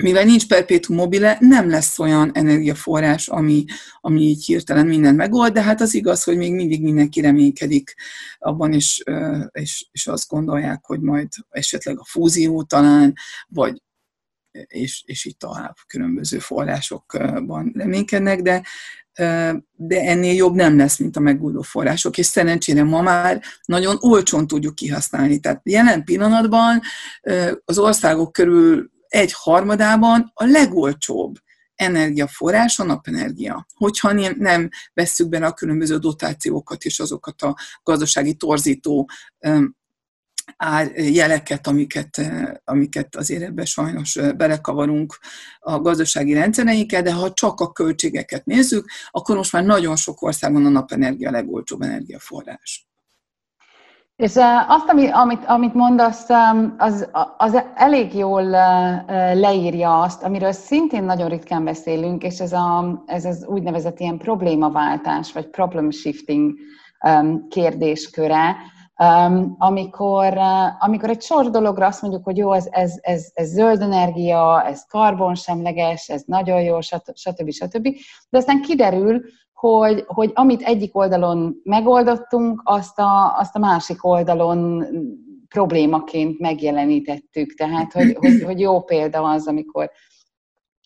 mivel 0.02 0.25
nincs 0.25 0.47
perpétum 0.47 0.97
mobile, 0.97 1.37
nem 1.40 1.71
lesz 1.71 1.99
olyan 1.99 2.30
energiaforrás, 2.35 3.28
ami, 3.28 3.64
ami 4.00 4.21
így 4.21 4.45
hirtelen 4.45 4.87
mindent 4.87 5.16
megold, 5.16 5.52
de 5.52 5.62
hát 5.62 5.80
az 5.80 5.95
igaz, 5.95 6.23
hogy 6.23 6.37
még 6.37 6.54
mindig 6.54 6.83
mindenki 6.83 7.21
reménykedik 7.21 7.95
abban 8.38 8.73
is, 8.73 9.02
és, 9.50 9.87
és 9.92 10.07
azt 10.07 10.28
gondolják, 10.28 10.85
hogy 10.85 11.00
majd 11.00 11.28
esetleg 11.50 11.99
a 11.99 12.04
fúzió 12.04 12.62
talán, 12.62 13.14
vagy 13.49 13.83
és, 14.66 15.02
és 15.07 15.25
így 15.25 15.37
tovább 15.37 15.75
különböző 15.87 16.38
forrásokban 16.38 17.73
reménykednek, 17.75 18.42
de, 18.42 18.62
de 19.76 20.00
ennél 20.00 20.35
jobb 20.35 20.54
nem 20.54 20.76
lesz, 20.76 20.99
mint 20.99 21.16
a 21.16 21.21
megújuló 21.21 21.62
források, 21.62 22.19
és 22.19 22.26
szerencsére 22.26 22.83
ma 22.83 23.02
már 23.02 23.42
nagyon 23.64 23.97
olcsón 24.00 24.47
tudjuk 24.47 24.75
kihasználni. 24.75 25.40
Tehát 25.40 25.61
jelen 25.64 26.04
pillanatban 26.04 26.80
az 27.64 27.78
országok 27.78 28.33
körül 28.33 28.90
egy 29.11 29.33
harmadában 29.33 30.31
a 30.35 30.45
legolcsóbb 30.45 31.37
energiaforrás 31.75 32.79
a 32.79 32.85
napenergia. 32.85 33.67
Hogyha 33.75 34.12
nem 34.37 34.69
vesszük 34.95 35.29
bele 35.29 35.47
a 35.47 35.52
különböző 35.52 35.99
dotációkat 35.99 36.85
és 36.85 37.00
azokat 37.00 37.43
a 37.43 37.57
gazdasági 37.83 38.35
torzító 38.35 39.11
jeleket, 40.95 41.67
amiket, 41.67 42.21
amiket 42.64 43.17
azért 43.17 43.43
ebbe 43.43 43.64
sajnos 43.64 44.19
belekavarunk 44.37 45.19
a 45.59 45.81
gazdasági 45.81 46.33
rendszereinkkel, 46.33 47.02
de 47.02 47.12
ha 47.12 47.33
csak 47.33 47.61
a 47.61 47.73
költségeket 47.73 48.45
nézzük, 48.45 48.90
akkor 49.11 49.37
most 49.37 49.52
már 49.52 49.64
nagyon 49.64 49.97
sok 49.97 50.23
országban 50.23 50.67
a 50.67 50.69
napenergia 50.69 51.29
a 51.29 51.33
legolcsóbb 51.33 51.83
energiaforrás. 51.83 52.90
És 54.21 54.37
azt, 54.69 54.89
amit, 55.12 55.45
amit 55.47 55.75
mondasz, 55.75 56.29
az, 56.79 57.09
az 57.37 57.62
elég 57.75 58.15
jól 58.15 58.43
leírja 59.35 60.00
azt, 60.00 60.23
amiről 60.23 60.53
szintén 60.53 61.05
nagyon 61.05 61.29
ritkán 61.29 61.65
beszélünk, 61.65 62.23
és 62.23 62.41
ez, 62.41 62.53
a, 62.53 63.03
ez 63.07 63.25
az 63.25 63.47
úgynevezett 63.49 64.00
ilyen 64.00 64.19
problémaváltás, 64.19 65.33
vagy 65.33 65.47
problem 65.47 65.91
shifting 65.91 66.55
kérdésköre, 67.49 68.57
amikor, 69.59 70.39
amikor 70.79 71.09
egy 71.09 71.23
sor 71.23 71.50
dologra 71.50 71.87
azt 71.87 72.03
mondjuk, 72.03 72.25
hogy 72.25 72.37
jó, 72.37 72.53
ez, 72.53 72.67
ez, 72.71 72.93
ez, 73.00 73.31
ez 73.35 73.49
zöld 73.49 73.81
energia, 73.81 74.65
ez 74.67 74.85
karbonsemleges, 74.89 76.09
ez 76.09 76.23
nagyon 76.27 76.62
jó, 76.62 76.81
stb. 76.81 77.50
stb. 77.50 77.89
De 78.29 78.39
aztán 78.39 78.62
kiderül, 78.62 79.23
hogy, 79.61 80.05
hogy 80.07 80.31
amit 80.35 80.62
egyik 80.62 80.97
oldalon 80.97 81.61
megoldottunk, 81.64 82.61
azt 82.64 82.99
a, 82.99 83.38
azt 83.38 83.57
a 83.57 83.59
másik 83.59 84.05
oldalon 84.05 84.85
problémaként 85.49 86.38
megjelenítettük. 86.38 87.55
Tehát, 87.55 87.93
hogy, 87.93 88.17
hogy, 88.19 88.43
hogy 88.43 88.61
jó 88.61 88.83
példa 88.83 89.23
az, 89.23 89.47
amikor 89.47 89.90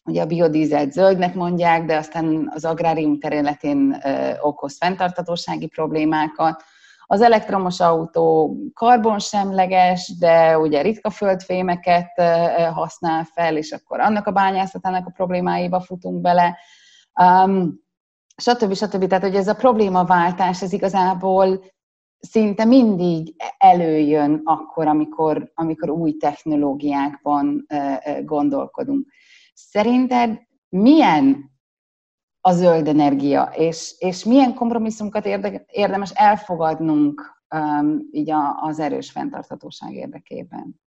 ugye 0.04 0.22
a 0.22 0.26
biodízelt 0.26 0.92
zöldnek 0.92 1.34
mondják, 1.34 1.84
de 1.84 1.96
aztán 1.96 2.50
az 2.54 2.64
agrárium 2.64 3.18
területén 3.18 4.00
ö, 4.04 4.32
okoz 4.40 4.76
fenntartatósági 4.76 5.66
problémákat. 5.66 6.62
Az 7.06 7.20
elektromos 7.20 7.80
autó 7.80 8.56
karbonsemleges, 8.72 10.12
de 10.18 10.58
ugye 10.58 10.82
ritka 10.82 11.10
földfémeket 11.10 12.22
használ 12.72 13.24
fel, 13.24 13.56
és 13.56 13.72
akkor 13.72 14.00
annak 14.00 14.26
a 14.26 14.32
bányászatának 14.32 15.06
a 15.06 15.12
problémáiba 15.14 15.80
futunk 15.80 16.20
bele. 16.20 16.58
Um, 17.20 17.83
stb. 18.36 18.74
stb. 18.74 19.06
Tehát, 19.06 19.24
hogy 19.24 19.34
ez 19.34 19.48
a 19.48 19.54
problémaváltás, 19.54 20.62
ez 20.62 20.72
igazából 20.72 21.64
szinte 22.18 22.64
mindig 22.64 23.34
előjön 23.58 24.40
akkor, 24.44 24.86
amikor, 24.86 25.50
amikor 25.54 25.90
új 25.90 26.16
technológiákban 26.16 27.66
gondolkodunk. 28.22 29.08
Szerinted 29.54 30.40
milyen 30.68 31.52
a 32.40 32.52
zöld 32.52 32.88
energia, 32.88 33.52
és, 33.54 33.94
és 33.98 34.24
milyen 34.24 34.54
kompromisszumokat 34.54 35.26
érdemes 35.66 36.10
elfogadnunk 36.10 37.42
um, 37.54 38.08
így 38.10 38.30
a, 38.30 38.62
az 38.62 38.78
erős 38.78 39.10
fenntarthatóság 39.10 39.92
érdekében? 39.92 40.80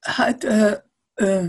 Hát 0.00 0.44
ö, 0.44 0.72
ö, 1.14 1.44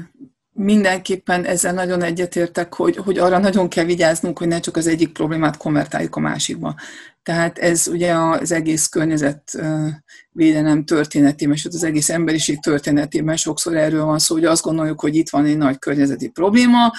mindenképpen 0.60 1.46
ezzel 1.46 1.74
nagyon 1.74 2.02
egyetértek, 2.02 2.74
hogy, 2.74 2.96
hogy 2.98 3.18
arra 3.18 3.38
nagyon 3.38 3.70
kell 3.70 3.86
vigyáznunk, 3.86 4.38
hogy 4.38 4.48
ne 4.48 4.60
csak 4.60 4.78
az 4.78 4.88
egyik 4.88 5.12
problémát 5.12 5.58
konvertáljuk 5.58 6.16
a 6.16 6.20
másikba. 6.20 6.76
Tehát 7.24 7.58
ez 7.58 7.88
ugye 7.88 8.14
az 8.14 8.52
egész 8.52 8.88
környezetvédelem 8.88 10.86
történetében, 10.86 11.56
és 11.56 11.66
az 11.66 11.84
egész 11.84 12.10
emberiség 12.10 12.60
történetében 12.60 13.36
sokszor 13.36 13.78
erről 13.78 14.06
van 14.06 14.20
szó, 14.20 14.36
hogy 14.36 14.46
azt 14.46 14.64
gondoljuk, 14.64 15.02
hogy 15.02 15.16
itt 15.16 15.30
van 15.30 15.46
egy 15.46 15.58
nagy 15.58 15.80
környezeti 15.80 16.28
probléma, 16.28 16.92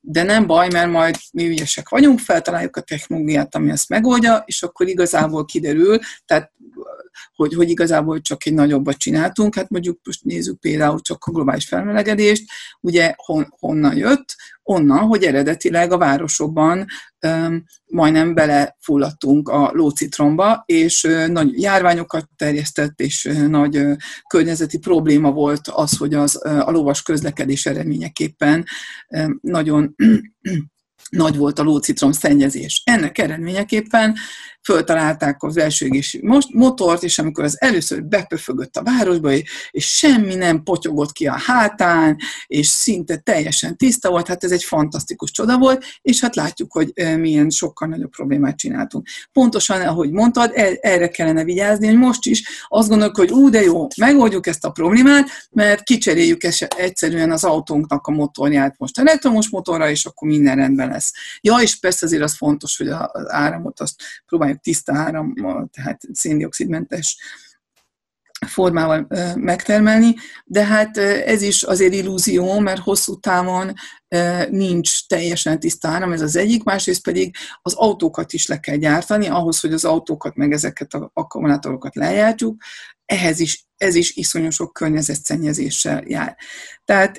de 0.00 0.22
nem 0.22 0.46
baj, 0.46 0.68
mert 0.72 0.90
majd 0.90 1.16
mi 1.32 1.48
ügyesek 1.48 1.88
vagyunk, 1.88 2.18
feltaláljuk 2.18 2.76
a 2.76 2.80
technológiát, 2.80 3.54
ami 3.54 3.70
ezt 3.70 3.88
megoldja, 3.88 4.42
és 4.46 4.62
akkor 4.62 4.88
igazából 4.88 5.44
kiderül, 5.44 5.98
tehát 6.24 6.52
hogy, 7.34 7.54
hogy 7.54 7.70
igazából 7.70 8.20
csak 8.20 8.46
egy 8.46 8.54
nagyobbat 8.54 8.96
csináltunk. 8.96 9.54
Hát 9.54 9.70
mondjuk 9.70 10.00
most 10.04 10.24
nézzük 10.24 10.60
például 10.60 11.00
csak 11.00 11.24
a 11.24 11.30
globális 11.30 11.66
felmelegedést, 11.66 12.44
ugye 12.80 13.14
hon, 13.16 13.54
honnan 13.58 13.96
jött, 13.96 14.36
onnan, 14.62 14.98
hogy 14.98 15.24
eredetileg 15.24 15.92
a 15.92 15.98
városokban 15.98 16.86
um, 17.26 17.64
majdnem 17.84 18.34
belefulladtunk 18.34 19.48
a 19.48 19.70
lócitromba, 19.72 20.62
és 20.66 21.04
uh, 21.04 21.26
nagy 21.26 21.60
járványokat 21.60 22.28
terjesztett, 22.36 23.00
és 23.00 23.24
uh, 23.24 23.46
nagy 23.46 23.76
uh, 23.76 23.96
környezeti 24.28 24.78
probléma 24.78 25.30
volt 25.30 25.68
az, 25.68 25.96
hogy 25.96 26.14
az, 26.14 26.40
uh, 26.44 26.68
a 26.68 26.70
lovas 26.70 27.02
közlekedés 27.02 27.66
eredményeképpen 27.66 28.64
uh, 29.08 29.30
nagyon 29.40 29.94
nagy 31.10 31.36
volt 31.36 31.58
a 31.58 31.62
lócitrom 31.62 32.12
szennyezés. 32.12 32.82
Ennek 32.84 33.18
eredményeképpen 33.18 34.14
föltalálták 34.64 35.42
az 35.42 35.56
első 35.56 35.86
égési 35.86 36.20
motort, 36.52 37.02
és 37.02 37.18
amikor 37.18 37.44
az 37.44 37.60
először 37.60 38.04
bepöfögött 38.04 38.76
a 38.76 38.82
városba, 38.82 39.32
és 39.70 39.86
semmi 39.86 40.34
nem 40.34 40.62
potyogott 40.62 41.12
ki 41.12 41.26
a 41.26 41.38
hátán, 41.46 42.16
és 42.46 42.66
szinte 42.66 43.16
teljesen 43.16 43.76
tiszta 43.76 44.10
volt, 44.10 44.28
hát 44.28 44.44
ez 44.44 44.50
egy 44.50 44.64
fantasztikus 44.64 45.30
csoda 45.30 45.58
volt, 45.58 45.84
és 46.02 46.20
hát 46.20 46.34
látjuk, 46.34 46.72
hogy 46.72 46.92
milyen 47.18 47.50
sokkal 47.50 47.88
nagyobb 47.88 48.10
problémát 48.10 48.56
csináltunk. 48.56 49.06
Pontosan, 49.32 49.80
ahogy 49.80 50.10
mondtad, 50.10 50.50
e, 50.54 50.78
erre 50.80 51.08
kellene 51.08 51.44
vigyázni, 51.44 51.86
hogy 51.86 51.96
most 51.96 52.26
is 52.26 52.42
azt 52.68 52.88
gondoljuk, 52.88 53.16
hogy 53.16 53.30
ú, 53.30 53.48
de 53.48 53.60
jó, 53.60 53.86
megoldjuk 53.96 54.46
ezt 54.46 54.64
a 54.64 54.70
problémát, 54.70 55.28
mert 55.50 55.82
kicseréljük 55.82 56.42
egyszerűen 56.76 57.30
az 57.30 57.44
autónknak 57.44 58.06
a 58.06 58.10
motorját 58.10 58.74
most 58.78 58.98
elektromos 58.98 59.48
motorra, 59.48 59.90
és 59.90 60.04
akkor 60.04 60.28
minden 60.28 60.56
rendben 60.56 60.88
lesz. 60.94 61.12
Ja, 61.40 61.56
és 61.56 61.78
persze 61.78 62.06
azért 62.06 62.22
az 62.22 62.36
fontos, 62.36 62.76
hogy 62.76 62.88
az 62.88 63.30
áramot 63.30 63.80
azt 63.80 64.02
próbáljuk 64.26 64.60
tiszta 64.60 64.94
árammal, 64.96 65.68
tehát 65.72 66.00
széndiokszidmentes 66.12 67.16
formával 68.46 69.06
megtermelni, 69.34 70.14
de 70.44 70.64
hát 70.64 70.96
ez 70.96 71.42
is 71.42 71.62
azért 71.62 71.94
illúzió, 71.94 72.58
mert 72.58 72.80
hosszú 72.80 73.18
távon 73.18 73.72
nincs 74.50 75.06
teljesen 75.06 75.60
tiszta 75.60 75.88
áram, 75.88 76.12
ez 76.12 76.20
az 76.20 76.36
egyik, 76.36 76.62
másrészt 76.62 77.02
pedig 77.02 77.34
az 77.62 77.74
autókat 77.74 78.32
is 78.32 78.46
le 78.46 78.60
kell 78.60 78.76
gyártani, 78.76 79.26
ahhoz, 79.26 79.60
hogy 79.60 79.72
az 79.72 79.84
autókat 79.84 80.34
meg 80.34 80.52
ezeket 80.52 80.94
az 80.94 81.00
akkumulátorokat 81.12 81.94
lejártjuk, 81.94 82.62
ehhez 83.06 83.40
is, 83.40 83.66
ez 83.76 83.94
is 83.94 84.16
iszonyú 84.16 84.50
sok 84.50 84.72
környezetszennyezéssel 84.72 86.02
jár. 86.06 86.36
Tehát 86.84 87.18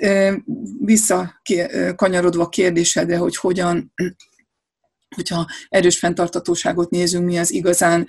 vissza 0.80 1.42
kanyarodva 1.96 2.44
a 2.44 2.50
kérdésedre, 2.50 3.18
hogy 3.18 3.36
hogyan 3.36 3.94
hogyha 5.16 5.48
erős 5.70 5.98
fenntartatóságot 5.98 6.90
nézünk, 6.90 7.26
mi 7.26 7.38
az 7.38 7.52
igazán 7.52 8.08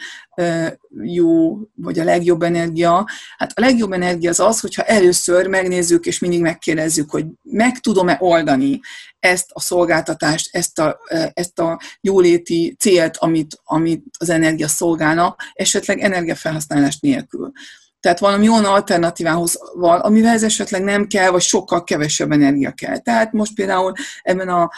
jó, 1.03 1.59
vagy 1.75 1.99
a 1.99 2.05
legjobb 2.05 2.43
energia. 2.43 3.07
Hát 3.37 3.53
a 3.55 3.61
legjobb 3.61 3.93
energia 3.93 4.31
az 4.31 4.41
az, 4.41 4.61
hogyha 4.61 4.83
először 4.83 5.47
megnézzük, 5.47 6.07
és 6.07 6.19
mindig 6.19 6.41
megkérdezzük, 6.41 7.11
hogy 7.11 7.25
meg 7.43 7.79
tudom-e 7.79 8.17
oldani 8.21 8.81
ezt 9.19 9.51
a 9.53 9.61
szolgáltatást, 9.61 10.55
ezt 10.55 10.79
a, 10.79 10.99
ezt 11.33 11.59
a 11.59 11.81
jóléti 12.01 12.77
célt, 12.79 13.17
amit, 13.17 13.61
amit 13.65 14.05
az 14.19 14.29
energia 14.29 14.69
szolgálna, 14.69 15.37
esetleg 15.53 16.01
energiafelhasználás 16.01 16.99
nélkül. 16.99 17.53
Tehát 18.01 18.19
valami 18.19 18.49
olyan 18.49 18.65
alternatívához 18.65 19.59
van, 19.75 20.01
amivel 20.01 20.33
ez 20.33 20.43
esetleg 20.43 20.83
nem 20.83 21.07
kell, 21.07 21.31
vagy 21.31 21.41
sokkal 21.41 21.85
kevesebb 21.85 22.31
energia 22.31 22.73
kell. 22.73 22.99
Tehát 22.99 23.33
most 23.33 23.55
például 23.55 23.93
ebben 24.23 24.49
a 24.49 24.71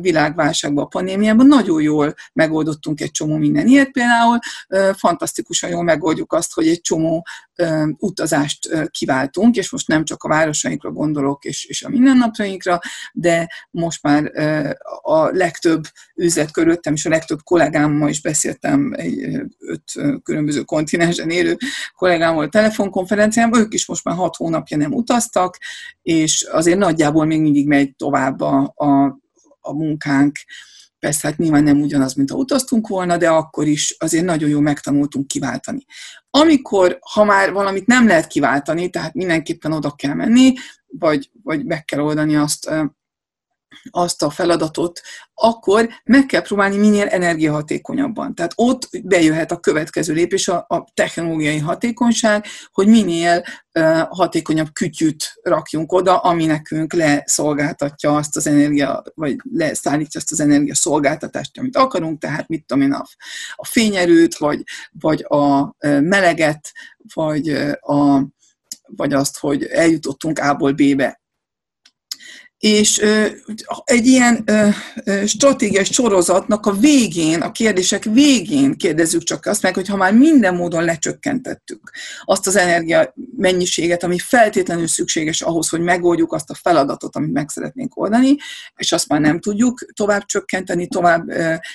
világválságban, 0.00 0.84
a 0.84 0.88
pandémiában 0.88 1.46
nagyon 1.46 1.82
jól 1.82 2.14
megoldottunk 2.32 3.00
egy 3.00 3.10
csomó 3.10 3.36
minden 3.36 3.66
ilyet. 3.66 3.90
Például 3.90 4.38
fantasztikusan 4.96 5.70
jól 5.70 5.82
megoldjuk 5.82 6.32
azt, 6.32 6.54
hogy 6.54 6.68
egy 6.68 6.80
csomó 6.80 7.26
utazást 7.98 8.88
kiváltunk, 8.90 9.56
és 9.56 9.70
most 9.70 9.88
nem 9.88 10.04
csak 10.04 10.22
a 10.22 10.28
városainkra 10.28 10.90
gondolok, 10.90 11.44
és, 11.44 11.64
és 11.64 11.82
a 11.82 11.88
mindennapjainkra, 11.88 12.78
de 13.12 13.48
most 13.70 14.02
már 14.02 14.32
a 15.02 15.28
legtöbb 15.28 15.82
üzlet 16.14 16.50
körülöttem, 16.50 16.92
és 16.92 17.06
a 17.06 17.10
legtöbb 17.10 17.42
kollégámmal 17.42 18.08
is 18.08 18.20
beszéltem, 18.20 18.92
egy 18.96 19.42
öt 19.58 19.92
különböző 20.22 20.62
kontinensen 20.62 21.30
élő 21.30 21.56
kollégámmal 21.96 22.48
telefonkonferencián, 22.48 23.56
ők 23.56 23.74
is 23.74 23.86
most 23.86 24.04
már 24.04 24.16
hat 24.16 24.36
hónapja 24.36 24.76
nem 24.76 24.92
utaztak, 24.92 25.58
és 26.02 26.42
azért 26.42 26.78
nagyjából 26.78 27.24
még 27.24 27.40
mindig 27.40 27.66
megy 27.66 27.96
tovább 27.96 28.40
a, 28.40 28.74
a 28.76 29.22
a 29.64 29.72
munkánk. 29.72 30.38
Persze 31.04 31.28
hát 31.28 31.38
nyilván 31.38 31.62
nem 31.62 31.80
ugyanaz, 31.80 32.14
mint 32.14 32.30
ha 32.30 32.36
utaztunk 32.36 32.88
volna, 32.88 33.16
de 33.16 33.28
akkor 33.28 33.66
is 33.66 33.96
azért 33.98 34.24
nagyon 34.24 34.48
jól 34.48 34.60
megtanultunk 34.60 35.26
kiváltani. 35.26 35.84
Amikor, 36.30 36.98
ha 37.00 37.24
már 37.24 37.52
valamit 37.52 37.86
nem 37.86 38.06
lehet 38.06 38.26
kiváltani, 38.26 38.90
tehát 38.90 39.14
mindenképpen 39.14 39.72
oda 39.72 39.90
kell 39.90 40.14
menni, 40.14 40.52
vagy, 40.86 41.30
vagy 41.42 41.64
meg 41.64 41.84
kell 41.84 42.00
oldani 42.00 42.36
azt 42.36 42.70
azt 43.90 44.22
a 44.22 44.30
feladatot, 44.30 45.00
akkor 45.34 45.88
meg 46.04 46.26
kell 46.26 46.42
próbálni 46.42 46.76
minél 46.76 47.06
energiahatékonyabban. 47.06 48.34
Tehát 48.34 48.52
ott 48.56 48.88
bejöhet 49.02 49.52
a 49.52 49.60
következő 49.60 50.14
lépés, 50.14 50.48
a, 50.48 50.64
a 50.68 50.84
technológiai 50.94 51.58
hatékonyság, 51.58 52.44
hogy 52.72 52.86
minél 52.86 53.44
uh, 53.74 54.00
hatékonyabb 54.08 54.72
kütyűt 54.72 55.32
rakjunk 55.42 55.92
oda, 55.92 56.16
ami 56.16 56.46
nekünk 56.46 56.92
leszolgáltatja 56.92 58.16
azt 58.16 58.36
az 58.36 58.46
energia, 58.46 59.02
vagy 59.14 59.36
leszállítja 59.52 60.20
azt 60.20 60.32
az 60.32 60.40
energia 60.40 60.74
szolgáltatást, 60.74 61.58
amit 61.58 61.76
akarunk, 61.76 62.20
tehát 62.20 62.48
mit 62.48 62.64
tudom 62.66 62.82
én, 62.82 62.92
a, 62.92 63.04
a 63.54 63.66
fényerőt, 63.66 64.36
vagy, 64.36 64.62
vagy 65.00 65.24
a 65.28 65.74
meleget, 66.00 66.72
vagy, 67.14 67.48
a, 67.80 68.26
vagy 68.86 69.12
azt, 69.12 69.38
hogy 69.38 69.64
eljutottunk 69.64 70.38
A-ból 70.38 70.72
B-be 70.72 71.22
és 72.64 73.04
egy 73.84 74.06
ilyen 74.06 74.44
stratégiai 75.26 75.84
sorozatnak 75.84 76.66
a 76.66 76.72
végén, 76.72 77.40
a 77.40 77.52
kérdések 77.52 78.04
végén 78.04 78.76
kérdezzük 78.76 79.22
csak 79.22 79.46
azt 79.46 79.62
meg, 79.62 79.74
hogy 79.74 79.88
ha 79.88 79.96
már 79.96 80.14
minden 80.14 80.54
módon 80.54 80.84
lecsökkentettük 80.84 81.90
azt 82.24 82.46
az 82.46 82.56
energia 82.56 83.14
mennyiséget, 83.36 84.02
ami 84.02 84.18
feltétlenül 84.18 84.86
szükséges 84.86 85.40
ahhoz, 85.40 85.68
hogy 85.68 85.80
megoldjuk 85.80 86.32
azt 86.32 86.50
a 86.50 86.54
feladatot, 86.54 87.16
amit 87.16 87.32
meg 87.32 87.48
szeretnénk 87.48 87.96
oldani, 87.96 88.36
és 88.76 88.92
azt 88.92 89.08
már 89.08 89.20
nem 89.20 89.40
tudjuk 89.40 89.84
tovább 89.94 90.24
csökkenteni, 90.24 90.88
tovább 90.88 91.24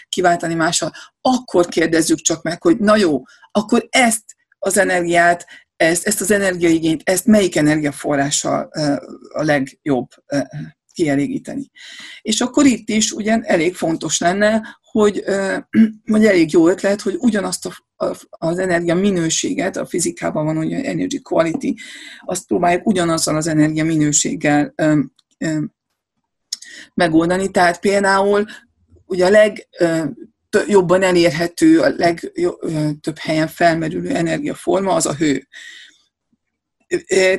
kiváltani 0.10 0.54
mással, 0.54 0.92
akkor 1.22 1.68
kérdezzük 1.68 2.20
csak 2.20 2.42
meg, 2.42 2.62
hogy 2.62 2.78
na 2.78 2.96
jó, 2.96 3.22
akkor 3.52 3.88
ezt 3.90 4.24
az 4.60 4.78
energiát 4.78 5.46
ezt, 5.76 6.08
ezt 6.08 6.22
az 6.22 6.32
energiaigényt, 6.32 7.02
ezt 7.04 7.26
melyik 7.26 7.56
energiaforrással 7.56 8.70
a 9.34 9.44
legjobb 9.44 10.08
kielégíteni. 11.00 11.70
És 12.22 12.42
akkor 12.42 12.66
itt 12.66 12.90
is 12.90 13.12
ugyan 13.12 13.44
elég 13.46 13.76
fontos 13.76 14.20
lenne, 14.20 14.80
hogy, 14.82 15.24
vagy 16.14 16.26
elég 16.26 16.52
jó 16.52 16.68
ötlet, 16.68 17.02
hogy 17.02 17.16
ugyanazt 17.20 17.66
a, 17.66 18.16
az 18.30 18.58
energia 18.58 18.96
minőséget, 18.96 19.78
a 19.78 19.86
fizikában 19.86 20.46
van 20.46 20.58
ugye 20.58 20.84
energy 20.84 21.22
quality, 21.22 21.74
azt 22.26 22.48
próbáljuk 22.48 22.88
ugyanazzal 22.88 23.36
az 23.36 23.48
energia 23.48 23.86
minőséggel 23.86 24.74
megoldani. 26.94 27.52
Tehát 27.52 27.80
például 27.80 28.46
ugye 29.06 29.26
a 29.26 29.30
leg 29.30 29.68
jobban 30.68 31.04
elérhető, 31.04 31.80
a 31.80 31.90
legtöbb 31.90 33.18
helyen 33.20 33.48
felmerülő 33.48 34.16
energiaforma 34.16 34.94
az 34.94 35.06
a 35.06 35.16
hő. 35.16 35.48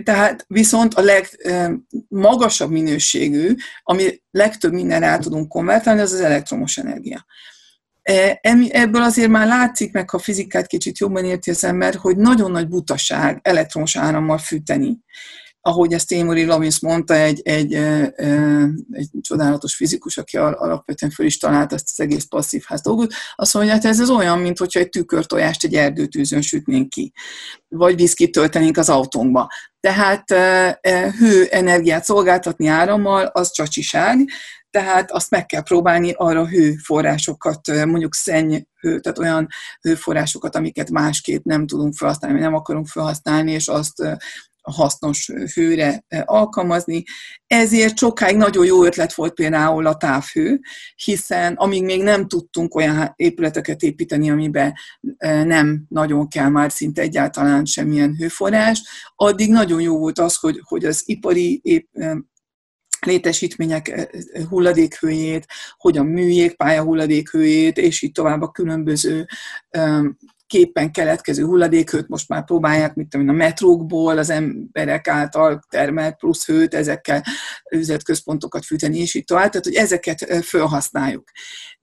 Tehát 0.03 0.45
viszont 0.49 0.95
a 0.95 1.03
legmagasabb 1.03 2.71
minőségű, 2.71 3.55
ami 3.83 4.23
legtöbb 4.31 4.73
minden 4.73 5.03
el 5.03 5.19
tudunk 5.19 5.49
konvertálni, 5.49 6.01
az 6.01 6.13
az 6.13 6.21
elektromos 6.21 6.77
energia. 6.77 7.27
Ebből 8.71 9.03
azért 9.03 9.29
már 9.29 9.47
látszik, 9.47 9.93
meg 9.93 10.11
ha 10.11 10.19
fizikát 10.19 10.67
kicsit 10.67 10.99
jobban 10.99 11.25
érti 11.25 11.51
az 11.51 11.65
ember, 11.65 11.95
hogy 11.95 12.17
nagyon 12.17 12.51
nagy 12.51 12.69
butaság 12.69 13.39
elektromos 13.43 13.97
árammal 13.97 14.39
fűteni 14.39 14.99
ahogy 15.61 15.93
ezt 15.93 16.13
Amory 16.13 16.45
Lovins 16.45 16.81
mondta, 16.81 17.15
egy, 17.15 17.41
egy, 17.45 17.75
egy 18.91 19.09
csodálatos 19.21 19.75
fizikus, 19.75 20.17
aki 20.17 20.37
alapvetően 20.37 21.13
föl 21.13 21.27
is 21.27 21.39
találta 21.39 21.75
ezt 21.75 21.89
az 21.93 22.01
egész 22.01 22.25
passzív 22.25 22.65
dolgot, 22.83 23.13
azt 23.35 23.55
mondja, 23.55 23.73
hogy 23.73 23.83
hát 23.83 23.93
ez 23.93 24.01
az 24.01 24.11
olyan, 24.11 24.39
mint 24.39 24.59
hogyha 24.59 24.81
egy 24.81 24.89
tükörtojást 24.89 25.65
egy 25.65 25.75
erdőtűzön 25.75 26.41
sütnénk 26.41 26.89
ki, 26.89 27.13
vagy 27.69 27.97
viszkit 27.97 28.33
töltenénk 28.33 28.77
az 28.77 28.89
autónkba. 28.89 29.49
Tehát 29.81 30.31
hő 31.19 31.47
energiát 31.51 32.05
szolgáltatni 32.05 32.67
árammal, 32.67 33.25
az 33.25 33.51
csacsiság, 33.51 34.31
tehát 34.71 35.11
azt 35.11 35.31
meg 35.31 35.47
kell 35.47 35.63
próbálni 35.63 36.13
arra 36.17 36.47
hőforrásokat, 36.47 37.67
mondjuk 37.67 38.15
szenny, 38.15 38.57
hő, 38.81 39.01
tehát 39.01 39.19
olyan 39.19 39.49
hőforrásokat, 39.81 40.57
amiket 40.57 40.91
másképp 40.91 41.45
nem 41.45 41.67
tudunk 41.67 41.95
felhasználni, 41.95 42.39
nem 42.39 42.55
akarunk 42.55 42.87
felhasználni, 42.87 43.53
és 43.53 43.69
azt 43.69 44.03
hasznos 44.63 45.31
hőre 45.55 46.05
e, 46.09 46.23
alkalmazni. 46.27 47.03
Ezért 47.47 47.99
sokáig 47.99 48.37
nagyon 48.37 48.65
jó 48.65 48.85
ötlet 48.85 49.15
volt 49.15 49.35
például 49.35 49.87
a 49.87 49.97
távhő, 49.97 50.61
hiszen 50.95 51.55
amíg 51.55 51.85
még 51.85 52.03
nem 52.03 52.29
tudtunk 52.29 52.75
olyan 52.75 53.13
épületeket 53.17 53.83
építeni, 53.83 54.31
amiben 54.31 54.73
e, 55.17 55.45
nem 55.45 55.85
nagyon 55.89 56.29
kell 56.29 56.49
már 56.49 56.73
szinte 56.73 57.03
egyáltalán 57.03 57.65
semmilyen 57.65 58.17
hőforrás, 58.17 58.83
addig 59.15 59.51
nagyon 59.51 59.81
jó 59.81 59.99
volt 59.99 60.19
az, 60.19 60.37
hogy, 60.37 60.61
hogy 60.63 60.85
az 60.85 61.03
ipari 61.05 61.61
ép, 61.63 61.89
e, 61.93 62.17
létesítmények 63.07 64.11
hulladékhőjét, 64.49 65.47
hogyan 65.77 66.07
műjék 66.07 66.57
pálya 66.57 66.83
hulladékhőjét, 66.83 67.79
és 67.79 68.03
így 68.03 68.13
tovább 68.13 68.43
a 68.43 68.51
különböző 68.51 69.27
képen 70.51 70.93
keletkező 70.93 71.45
hulladékhőt 71.45 72.09
most 72.09 72.29
már 72.29 72.45
próbálják, 72.45 72.95
mint 72.95 73.15
a 73.15 73.19
metrókból 73.19 74.19
az 74.19 74.31
emberek 74.31 75.09
által 75.09 75.61
termelt 75.69 76.17
plusz 76.17 76.47
hőt, 76.47 76.75
ezekkel 76.75 77.23
üzletközpontokat 77.71 78.65
fűteni, 78.65 78.99
és 78.99 79.15
így 79.15 79.25
tovább, 79.25 79.51
tehát 79.51 79.67
hogy 79.67 79.75
ezeket 79.75 80.45
felhasználjuk. 80.45 81.31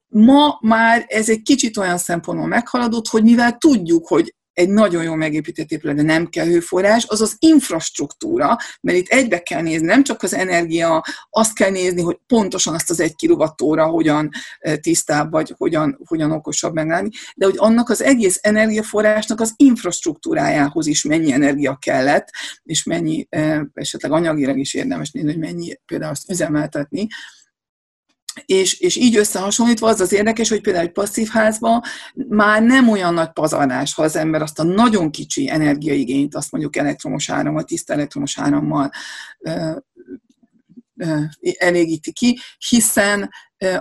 Ma 0.08 0.58
már 0.62 1.06
ez 1.08 1.30
egy 1.30 1.41
kicsit 1.41 1.77
olyan 1.77 1.97
szempontból 1.97 2.47
meghaladott, 2.47 3.08
hogy 3.08 3.23
mivel 3.23 3.58
tudjuk, 3.58 4.08
hogy 4.08 4.36
egy 4.58 4.70
nagyon 4.70 5.04
jól 5.04 5.15
megépített 5.15 5.72
épület, 5.72 5.96
nem 5.96 6.28
kell 6.28 6.46
hőforrás, 6.46 7.06
az 7.08 7.22
az 7.22 7.36
infrastruktúra, 7.39 8.58
mert 8.82 8.98
itt 8.98 9.08
egybe 9.08 9.39
kell 9.39 9.62
nézni, 9.62 9.86
nem 9.86 10.04
csak 10.04 10.24
az 10.24 10.34
energia, 10.34 11.04
azt 11.30 11.54
kell 11.54 11.70
nézni, 11.70 12.02
hogy 12.02 12.20
pontosan 12.28 12.74
azt 12.74 12.89
az 12.89 13.00
egy 13.00 13.15
kilovattóra 13.15 13.86
hogyan 13.86 14.30
eh, 14.60 14.76
tisztább, 14.76 15.32
vagy 15.32 15.54
hogyan, 15.58 16.00
hogyan 16.06 16.32
okosabb 16.32 16.74
megállni, 16.74 17.10
de 17.36 17.46
hogy 17.46 17.56
annak 17.58 17.89
az 17.89 18.02
egész 18.02 18.39
energiaforrásnak 18.41 19.39
az 19.39 19.54
infrastruktúrájához 19.56 20.88
is 20.88 21.04
mennyi 21.04 21.32
energia 21.32 21.78
kellett, 21.82 22.30
és 22.63 22.84
mennyi, 22.84 23.28
eh, 23.30 23.62
esetleg 23.74 24.12
anyagilag 24.12 24.58
is 24.58 24.74
érdemes 24.74 25.12
nézni, 25.12 25.32
hogy 25.32 25.39
mennyi 25.39 25.80
például 25.86 26.12
azt 26.12 26.30
üzemeltetni, 26.30 27.08
és, 28.45 28.80
és 28.80 28.95
így 28.95 29.15
összehasonlítva 29.15 29.88
az 29.88 30.00
az 30.00 30.13
érdekes, 30.13 30.50
hogy 30.50 30.62
például 30.62 30.86
egy 30.86 30.91
passzív 30.91 31.28
házban 31.28 31.82
már 32.28 32.62
nem 32.62 32.89
olyan 32.89 33.13
nagy 33.13 33.32
pazarlás, 33.32 33.93
ha 33.93 34.04
az 34.04 34.15
ember 34.15 34.41
azt 34.41 34.60
a 34.60 34.63
nagyon 34.63 35.12
kicsi 35.12 35.50
energiaigényt, 35.50 36.36
azt 36.36 36.52
mondjuk 36.52 36.76
elektromos 36.76 37.30
árammal, 37.30 37.63
tiszta 37.63 37.93
elektromos 37.93 38.39
árammal 38.39 38.89
ö, 39.39 39.71
ö, 40.97 41.19
elégíti 41.58 42.12
ki, 42.12 42.39
hiszen 42.69 43.30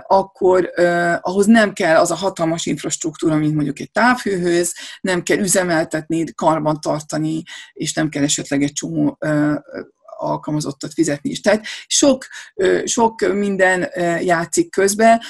akkor 0.07 0.71
ö, 0.75 1.13
ahhoz 1.21 1.45
nem 1.45 1.73
kell 1.73 1.95
az 1.95 2.11
a 2.11 2.15
hatalmas 2.15 2.65
infrastruktúra, 2.65 3.35
mint 3.35 3.53
mondjuk 3.53 3.79
egy 3.79 3.91
távhőhöz, 3.91 4.75
nem 5.01 5.23
kell 5.23 5.37
üzemeltetni, 5.37 6.23
karban 6.35 6.79
tartani, 6.81 7.43
és 7.73 7.93
nem 7.93 8.09
kell 8.09 8.23
esetleg 8.23 8.63
egy 8.63 8.73
csomó 8.73 9.15
ö, 9.19 9.53
alkalmazottat 10.17 10.93
fizetni 10.93 11.29
is. 11.29 11.41
Tehát 11.41 11.65
sok, 11.87 12.25
sok 12.85 13.33
minden 13.33 13.89
játszik 14.21 14.71
közbe, 14.71 15.23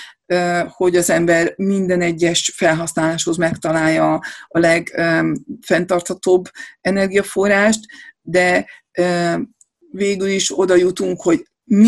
hogy 0.67 0.95
az 0.95 1.09
ember 1.09 1.53
minden 1.55 2.01
egyes 2.01 2.53
felhasználáshoz 2.55 3.37
megtalálja 3.37 4.13
a 4.47 4.59
legfenntarthatóbb 4.59 6.49
energiaforrást, 6.81 7.79
de 8.21 8.65
végül 9.91 10.27
is 10.27 10.59
oda 10.59 10.75
jutunk, 10.75 11.21
hogy 11.21 11.45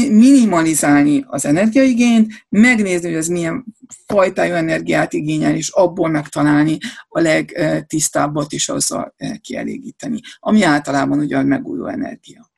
minimalizálni 0.09 1.25
az 1.27 1.45
energiaigényt, 1.45 2.33
megnézni, 2.49 3.07
hogy 3.07 3.17
ez 3.17 3.27
milyen 3.27 3.65
fajtájú 4.05 4.53
energiát 4.53 5.13
igényel, 5.13 5.55
és 5.55 5.69
abból 5.69 6.09
megtalálni 6.09 6.77
a 7.07 7.19
legtisztábbat 7.19 8.51
is 8.51 8.69
azzal 8.69 9.15
kielégíteni, 9.41 10.19
ami 10.39 10.63
általában 10.63 11.19
ugye 11.19 11.38
a 11.38 11.43
megújuló 11.43 11.88
energia. 11.88 12.48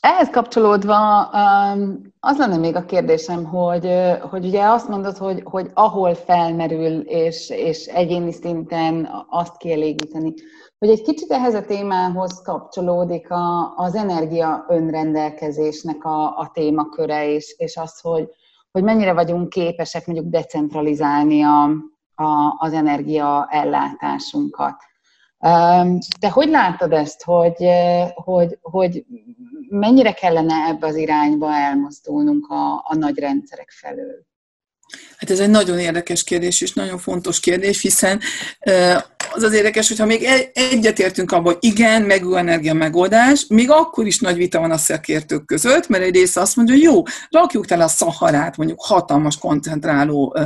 Ehhez 0.00 0.30
kapcsolódva 0.30 1.22
az 2.20 2.38
lenne 2.38 2.56
még 2.56 2.76
a 2.76 2.84
kérdésem, 2.84 3.44
hogy, 3.44 3.88
hogy 4.30 4.44
ugye 4.44 4.64
azt 4.64 4.88
mondod, 4.88 5.16
hogy, 5.16 5.42
hogy 5.44 5.70
ahol 5.74 6.14
felmerül, 6.14 7.00
és, 7.00 7.50
és 7.50 7.86
egyéni 7.86 8.32
szinten 8.32 9.08
azt 9.28 9.56
kielégíteni, 9.56 10.34
hogy 10.78 10.88
egy 10.88 11.02
kicsit 11.02 11.30
ehhez 11.30 11.54
a 11.54 11.64
témához 11.64 12.42
kapcsolódik 12.42 13.30
a, 13.30 13.74
az 13.76 13.94
energia 13.94 14.64
önrendelkezésnek 14.68 16.04
a, 16.04 16.38
a 16.38 16.50
témaköre, 16.52 17.28
és, 17.28 17.54
és 17.58 17.76
az, 17.76 18.00
hogy, 18.00 18.28
hogy 18.72 18.82
mennyire 18.82 19.12
vagyunk 19.12 19.48
képesek 19.48 20.06
mondjuk 20.06 20.28
decentralizálni 20.30 21.42
a, 21.42 21.62
a, 22.14 22.56
az 22.58 22.72
energia 22.72 23.48
De 26.20 26.28
hogy 26.30 26.48
látod 26.48 26.92
ezt, 26.92 27.22
hogy, 27.22 27.68
hogy, 28.14 28.58
hogy 28.62 29.04
mennyire 29.68 30.12
kellene 30.12 30.54
ebbe 30.54 30.86
az 30.86 30.96
irányba 30.96 31.54
elmozdulnunk 31.54 32.46
a, 32.48 32.74
a 32.74 32.94
nagy 32.94 33.18
rendszerek 33.18 33.70
felől? 33.70 34.28
Hát 35.16 35.30
ez 35.30 35.40
egy 35.40 35.50
nagyon 35.50 35.78
érdekes 35.78 36.24
kérdés, 36.24 36.60
és 36.60 36.72
nagyon 36.72 36.98
fontos 36.98 37.40
kérdés, 37.40 37.80
hiszen 37.80 38.20
az 39.32 39.42
az 39.42 39.52
érdekes, 39.52 39.88
hogyha 39.88 40.06
még 40.06 40.26
egyetértünk 40.52 41.32
abban, 41.32 41.52
hogy 41.52 41.70
igen, 41.70 42.02
megújuló 42.02 42.36
energia 42.36 42.74
megoldás, 42.74 43.46
még 43.48 43.70
akkor 43.70 44.06
is 44.06 44.18
nagy 44.18 44.36
vita 44.36 44.60
van 44.60 44.70
a 44.70 44.76
szakértők 44.76 45.46
között, 45.46 45.88
mert 45.88 46.04
egy 46.04 46.14
része 46.14 46.40
azt 46.40 46.56
mondja, 46.56 46.74
hogy 46.74 46.84
jó, 46.84 47.02
rakjuk 47.30 47.66
tele 47.66 47.84
a 47.84 47.88
szaharát, 47.88 48.56
mondjuk 48.56 48.82
hatalmas 48.82 49.38
koncentráló 49.38 50.36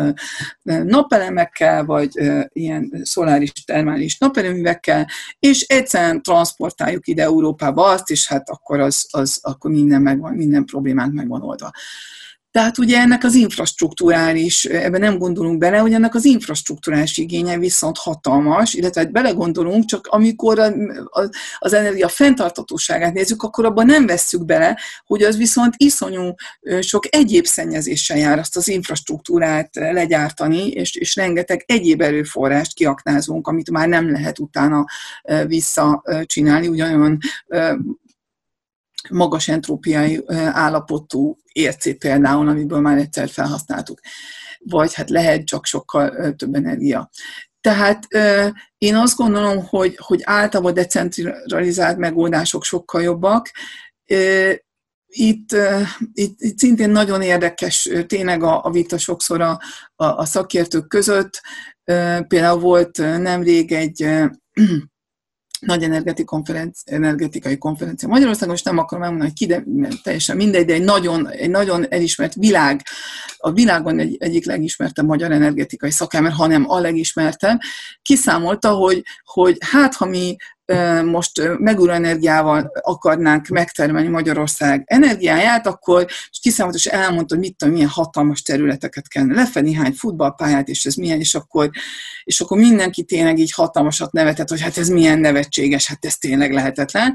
napelemekkel, 0.62 1.84
vagy 1.84 2.10
ilyen 2.52 3.00
szoláris 3.02 3.52
termális 3.52 4.18
napeleművekkel, 4.18 5.08
és 5.38 5.60
egyszerűen 5.60 6.22
transportáljuk 6.22 7.06
ide 7.06 7.22
Európába 7.22 7.84
azt, 7.84 8.10
és 8.10 8.26
hát 8.26 8.50
akkor, 8.50 8.80
az, 8.80 9.06
az, 9.10 9.38
akkor 9.42 9.70
minden, 9.70 10.02
megvan, 10.02 10.34
minden 10.34 10.64
problémánk 10.64 11.12
megvan 11.12 11.42
oldva. 11.42 11.70
Tehát 12.54 12.78
ugye 12.78 12.98
ennek 12.98 13.24
az 13.24 13.34
infrastruktúrális, 13.34 14.64
ebben 14.64 15.00
nem 15.00 15.18
gondolunk 15.18 15.58
bele, 15.58 15.78
hogy 15.78 15.92
ennek 15.92 16.14
az 16.14 16.24
infrastruktúrális 16.24 17.16
igénye 17.16 17.58
viszont 17.58 17.98
hatalmas, 17.98 18.74
illetve 18.74 19.00
hát 19.00 19.12
belegondolunk, 19.12 19.84
csak 19.84 20.06
amikor 20.06 20.58
az 21.58 21.72
energia 21.72 22.08
fenntartatóságát 22.08 23.12
nézzük, 23.12 23.42
akkor 23.42 23.64
abban 23.64 23.86
nem 23.86 24.06
vesszük 24.06 24.44
bele, 24.44 24.78
hogy 25.06 25.22
az 25.22 25.36
viszont 25.36 25.74
iszonyú 25.76 26.34
sok 26.80 27.04
egyéb 27.14 27.44
szennyezéssel 27.44 28.18
jár 28.18 28.38
azt 28.38 28.56
az 28.56 28.68
infrastruktúrát 28.68 29.74
legyártani, 29.74 30.68
és, 30.68 30.94
és 30.94 31.16
rengeteg 31.16 31.64
egyéb 31.66 32.00
erőforrást 32.00 32.74
kiaknázunk, 32.74 33.46
amit 33.46 33.70
már 33.70 33.88
nem 33.88 34.10
lehet 34.10 34.38
utána 34.38 34.84
visszacsinálni, 35.46 36.68
ugyanolyan 36.68 37.18
magas 39.10 39.48
entrópiai 39.48 40.24
állapotú 40.36 41.36
ércé 41.52 41.92
például, 41.92 42.48
amiből 42.48 42.80
már 42.80 42.98
egyszer 42.98 43.28
felhasználtuk. 43.28 44.00
Vagy 44.58 44.94
hát 44.94 45.10
lehet 45.10 45.44
csak 45.44 45.66
sokkal 45.66 46.34
több 46.34 46.54
energia. 46.54 47.10
Tehát 47.60 48.06
én 48.78 48.94
azt 48.94 49.16
gondolom, 49.16 49.66
hogy, 49.66 49.98
hogy 50.00 50.20
általában 50.24 50.74
decentralizált 50.74 51.98
megoldások 51.98 52.64
sokkal 52.64 53.02
jobbak. 53.02 53.50
Itt, 55.06 55.56
itt, 56.12 56.40
itt 56.40 56.58
szintén 56.58 56.90
nagyon 56.90 57.22
érdekes 57.22 57.90
tényleg 58.06 58.42
a, 58.42 58.64
a 58.64 58.70
vita 58.70 58.98
sokszor 58.98 59.40
a, 59.40 59.60
a, 59.94 60.04
a 60.04 60.24
szakértők 60.24 60.88
között. 60.88 61.40
Például 62.28 62.60
volt 62.60 62.96
nemrég 62.98 63.72
egy 63.72 64.06
nagy 65.66 65.82
energetikai, 65.82 66.24
konferenci, 66.24 66.80
energetikai 66.84 67.58
konferencia 67.58 68.08
Magyarországon, 68.08 68.54
és 68.54 68.62
nem 68.62 68.78
akarom 68.78 69.04
elmondani, 69.04 69.30
hogy 69.30 69.38
ki, 69.38 69.46
de 69.46 69.64
teljesen 70.02 70.36
mindegy, 70.36 70.64
de 70.64 70.72
egy 70.72 70.84
nagyon, 70.84 71.28
egy 71.28 71.50
nagyon 71.50 71.86
elismert 71.88 72.34
világ, 72.34 72.82
a 73.36 73.52
világon 73.52 73.98
egy, 73.98 74.16
egyik 74.18 74.46
legismertebb 74.46 75.06
magyar 75.06 75.32
energetikai 75.32 75.90
szakember, 75.90 76.32
hanem 76.32 76.70
a 76.70 76.80
legismertebb, 76.80 77.58
kiszámolta, 78.02 78.70
hogy, 78.70 79.02
hogy 79.24 79.56
hát 79.60 79.94
ha 79.94 80.06
mi 80.06 80.36
most 81.04 81.58
megújuló 81.58 81.92
energiával 81.92 82.70
akarnánk 82.80 83.46
megtermelni 83.46 84.08
Magyarország 84.08 84.82
energiáját, 84.86 85.66
akkor 85.66 86.06
és 86.72 86.86
elmondta, 86.86 87.34
hogy 87.34 87.44
mit 87.44 87.56
tudom, 87.56 87.74
milyen 87.74 87.88
hatalmas 87.88 88.42
területeket 88.42 89.08
kell 89.08 89.26
lefedni, 89.26 89.74
hány 89.74 89.92
futballpályát, 89.92 90.68
és 90.68 90.84
ez 90.84 90.94
milyen, 90.94 91.20
és 91.20 91.34
akkor, 91.34 91.70
és 92.24 92.40
akkor 92.40 92.58
mindenki 92.58 93.04
tényleg 93.04 93.38
így 93.38 93.52
hatalmasat 93.52 94.12
nevetett, 94.12 94.48
hogy 94.48 94.60
hát 94.60 94.78
ez 94.78 94.88
milyen 94.88 95.18
nevetséges, 95.18 95.86
hát 95.86 96.04
ez 96.04 96.16
tényleg 96.16 96.52
lehetetlen. 96.52 97.14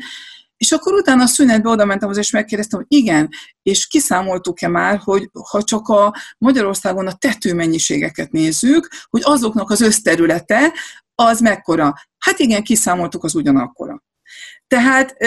És 0.58 0.72
akkor 0.72 0.94
utána 0.94 1.24
a 1.24 1.28
szünetbe 1.28 1.70
oda 1.70 1.86
mentem 1.86 2.12
és 2.12 2.32
megkérdeztem, 2.32 2.80
hogy 2.80 3.00
igen, 3.00 3.30
és 3.64 3.88
kiszámoltuk-e 3.88 4.68
már, 4.68 5.00
hogy 5.04 5.30
ha 5.50 5.64
csak 5.64 5.88
a 5.88 6.14
Magyarországon 6.38 7.08
a 7.08 7.14
tetőmennyiségeket 7.14 8.32
nézzük, 8.32 8.88
hogy 9.10 9.22
azoknak 9.24 9.70
az 9.70 9.82
összterülete 9.82 10.74
az 11.20 11.40
mekkora. 11.40 11.94
Hát 12.18 12.40
igen, 12.40 12.64
kiszámoltuk, 12.64 13.24
az 13.24 13.36
ugyanakkora. 13.36 14.04
Tehát 14.68 15.18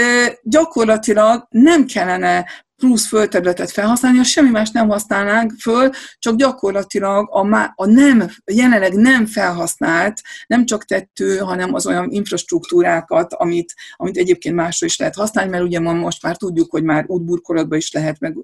gyakorlatilag 0.42 1.46
nem 1.50 1.86
kellene 1.86 2.46
plusz 2.76 3.06
földterületet 3.06 3.70
felhasználni, 3.70 4.18
ha 4.18 4.24
semmi 4.24 4.50
más 4.50 4.70
nem 4.70 4.88
használnánk 4.88 5.52
föl, 5.60 5.90
csak 6.18 6.36
gyakorlatilag 6.36 7.28
a, 7.30 7.42
má, 7.42 7.72
a 7.74 7.86
nem, 7.86 8.28
jelenleg 8.52 8.92
nem 8.92 9.26
felhasznált, 9.26 10.20
nem 10.46 10.64
csak 10.66 10.84
tettő, 10.84 11.36
hanem 11.36 11.74
az 11.74 11.86
olyan 11.86 12.10
infrastruktúrákat, 12.10 13.34
amit, 13.34 13.74
amit 13.96 14.16
egyébként 14.16 14.54
másra 14.54 14.86
is 14.86 14.98
lehet 14.98 15.14
használni, 15.14 15.50
mert 15.50 15.64
ugye 15.64 15.80
most 15.80 16.22
már 16.22 16.36
tudjuk, 16.36 16.70
hogy 16.70 16.82
már 16.82 17.04
útburkolatban 17.06 17.78
is 17.78 17.92
lehet 17.92 18.20
meg 18.20 18.36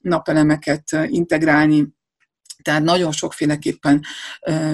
napelemeket 0.00 0.96
integrálni, 1.06 1.95
tehát 2.66 2.82
nagyon 2.82 3.12
sokféleképpen 3.12 4.04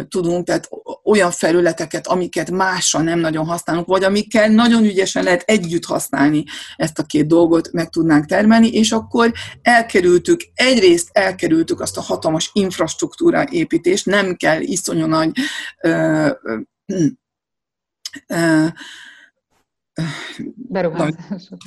tudunk, 0.09 0.47
tehát 0.47 0.69
olyan 1.05 1.31
felületeket, 1.31 2.07
amiket 2.07 2.51
másra 2.51 3.01
nem 3.01 3.19
nagyon 3.19 3.47
használunk, 3.47 3.87
vagy 3.87 4.05
amikkel 4.05 4.49
nagyon 4.49 4.85
ügyesen 4.85 5.25
lehet 5.25 5.43
együtt 5.47 5.85
használni 5.85 6.45
ezt 6.77 6.99
a 6.99 7.03
két 7.03 7.27
dolgot, 7.27 7.73
meg 7.73 7.89
tudnánk 7.89 8.27
termelni, 8.27 8.69
és 8.69 8.93
akkor 8.93 9.33
elkerültük, 9.63 10.41
egyrészt 10.55 11.09
elkerültük 11.13 11.81
azt 11.81 11.97
a 11.97 12.01
hatalmas 12.01 12.51
infrastruktúra 12.53 13.45
építést, 13.51 14.07
nem 14.07 14.35
kell 14.35 14.61
iszonyú 14.61 15.07
nagy 15.07 15.31
uh, 15.83 16.31
Beruházások 20.55 21.59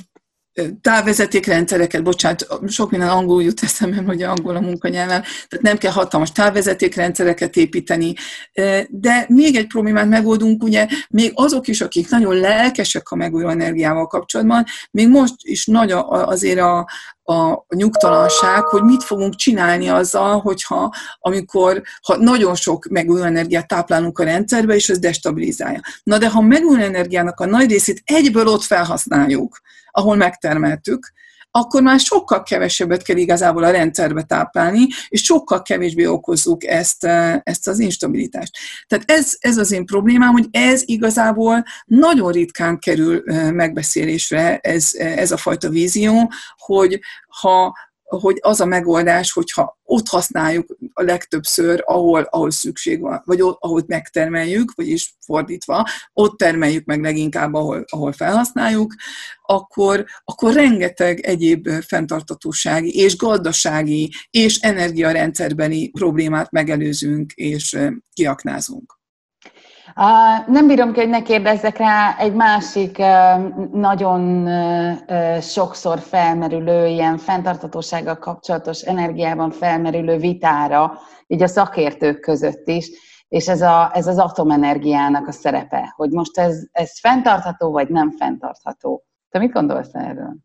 távvezetékrendszereket, 0.80 2.02
bocsánat, 2.02 2.46
sok 2.68 2.90
minden 2.90 3.08
angol 3.08 3.42
jut 3.42 3.62
eszembe, 3.62 4.02
hogy 4.02 4.22
angol 4.22 4.56
a 4.56 4.60
munkanyelven, 4.60 5.20
tehát 5.20 5.64
nem 5.64 5.78
kell 5.78 5.92
hatalmas 5.92 6.32
távvezetékrendszereket 6.32 7.56
építeni, 7.56 8.14
de 8.88 9.26
még 9.28 9.56
egy 9.56 9.66
problémát 9.66 10.08
megoldunk, 10.08 10.62
ugye 10.62 10.86
még 11.08 11.32
azok 11.34 11.68
is, 11.68 11.80
akik 11.80 12.10
nagyon 12.10 12.34
lelkesek 12.34 13.10
a 13.10 13.16
megújuló 13.16 13.50
energiával 13.50 14.06
kapcsolatban, 14.06 14.64
még 14.90 15.08
most 15.08 15.34
is 15.38 15.66
nagy 15.66 15.90
azért 16.08 16.60
a, 16.60 16.88
a 17.28 17.64
nyugtalanság, 17.68 18.64
hogy 18.64 18.82
mit 18.82 19.04
fogunk 19.04 19.34
csinálni 19.34 19.88
azzal, 19.88 20.40
hogyha 20.40 20.94
amikor 21.18 21.82
ha 22.02 22.16
nagyon 22.16 22.54
sok 22.54 22.86
megújuló 22.90 23.24
energiát 23.24 23.68
táplálunk 23.68 24.18
a 24.18 24.24
rendszerbe, 24.24 24.74
és 24.74 24.88
ez 24.88 24.98
destabilizálja. 24.98 25.80
Na 26.02 26.18
de 26.18 26.30
ha 26.30 26.40
megújuló 26.40 26.82
energiának 26.82 27.40
a 27.40 27.46
nagy 27.46 27.70
részét 27.70 28.02
egyből 28.04 28.46
ott 28.46 28.62
felhasználjuk, 28.62 29.60
ahol 29.90 30.16
megtermeltük, 30.16 31.12
akkor 31.56 31.82
már 31.82 32.00
sokkal 32.00 32.42
kevesebbet 32.42 33.02
kell 33.02 33.16
igazából 33.16 33.64
a 33.64 33.70
rendszerbe 33.70 34.22
táplálni, 34.22 34.86
és 35.08 35.22
sokkal 35.22 35.62
kevésbé 35.62 36.06
okozzuk 36.06 36.64
ezt, 36.64 37.04
eh, 37.04 37.40
ezt 37.42 37.68
az 37.68 37.78
instabilitást. 37.78 38.56
Tehát 38.86 39.10
ez, 39.10 39.36
ez 39.38 39.56
az 39.56 39.72
én 39.72 39.86
problémám, 39.86 40.32
hogy 40.32 40.46
ez 40.50 40.82
igazából 40.84 41.64
nagyon 41.84 42.32
ritkán 42.32 42.78
kerül 42.78 43.22
eh, 43.24 43.52
megbeszélésre, 43.52 44.58
ez, 44.58 44.90
ez 44.94 45.30
a 45.30 45.36
fajta 45.36 45.68
vízió, 45.68 46.32
hogy 46.56 47.00
ha 47.40 47.74
hogy 48.06 48.38
az 48.40 48.60
a 48.60 48.64
megoldás, 48.64 49.32
hogyha 49.32 49.78
ott 49.84 50.08
használjuk 50.08 50.76
a 50.92 51.02
legtöbbször, 51.02 51.82
ahol, 51.84 52.22
ahol 52.22 52.50
szükség 52.50 53.00
van, 53.00 53.22
vagy 53.24 53.42
ott, 53.42 53.56
ahol 53.60 53.84
megtermeljük, 53.86 54.72
vagyis 54.74 55.16
fordítva, 55.26 55.86
ott 56.12 56.38
termeljük 56.38 56.84
meg 56.84 57.00
leginkább, 57.00 57.54
ahol, 57.54 57.84
ahol 57.90 58.12
felhasználjuk, 58.12 58.94
akkor, 59.42 60.04
akkor 60.24 60.52
rengeteg 60.52 61.20
egyéb 61.20 61.68
fenntartatósági 61.86 62.94
és 62.94 63.16
gazdasági 63.16 64.12
és 64.30 64.58
energiarendszerbeni 64.58 65.90
problémát 65.90 66.50
megelőzünk 66.50 67.32
és 67.32 67.78
kiaknázunk. 68.12 68.96
Nem 70.46 70.66
bírom 70.66 70.92
ki, 70.92 71.00
hogy 71.00 71.08
ne 71.08 71.22
kérdezzek 71.22 71.76
rá 71.76 72.16
egy 72.18 72.34
másik 72.34 73.02
nagyon 73.72 74.48
sokszor 75.40 75.98
felmerülő, 75.98 76.86
ilyen 76.86 77.18
fenntartatósággal 77.18 78.18
kapcsolatos 78.18 78.80
energiában 78.80 79.50
felmerülő 79.50 80.16
vitára, 80.16 80.98
így 81.26 81.42
a 81.42 81.46
szakértők 81.46 82.20
között 82.20 82.68
is, 82.68 82.90
és 83.28 83.48
ez, 83.48 83.60
a, 83.60 83.90
ez 83.94 84.06
az 84.06 84.18
atomenergiának 84.18 85.28
a 85.28 85.32
szerepe, 85.32 85.92
hogy 85.96 86.10
most 86.10 86.38
ez, 86.38 86.58
ez 86.72 87.00
fenntartható, 87.00 87.70
vagy 87.70 87.88
nem 87.88 88.10
fenntartható. 88.10 89.04
Te 89.30 89.38
mit 89.38 89.52
gondolsz 89.52 89.94
erről? 89.94 90.36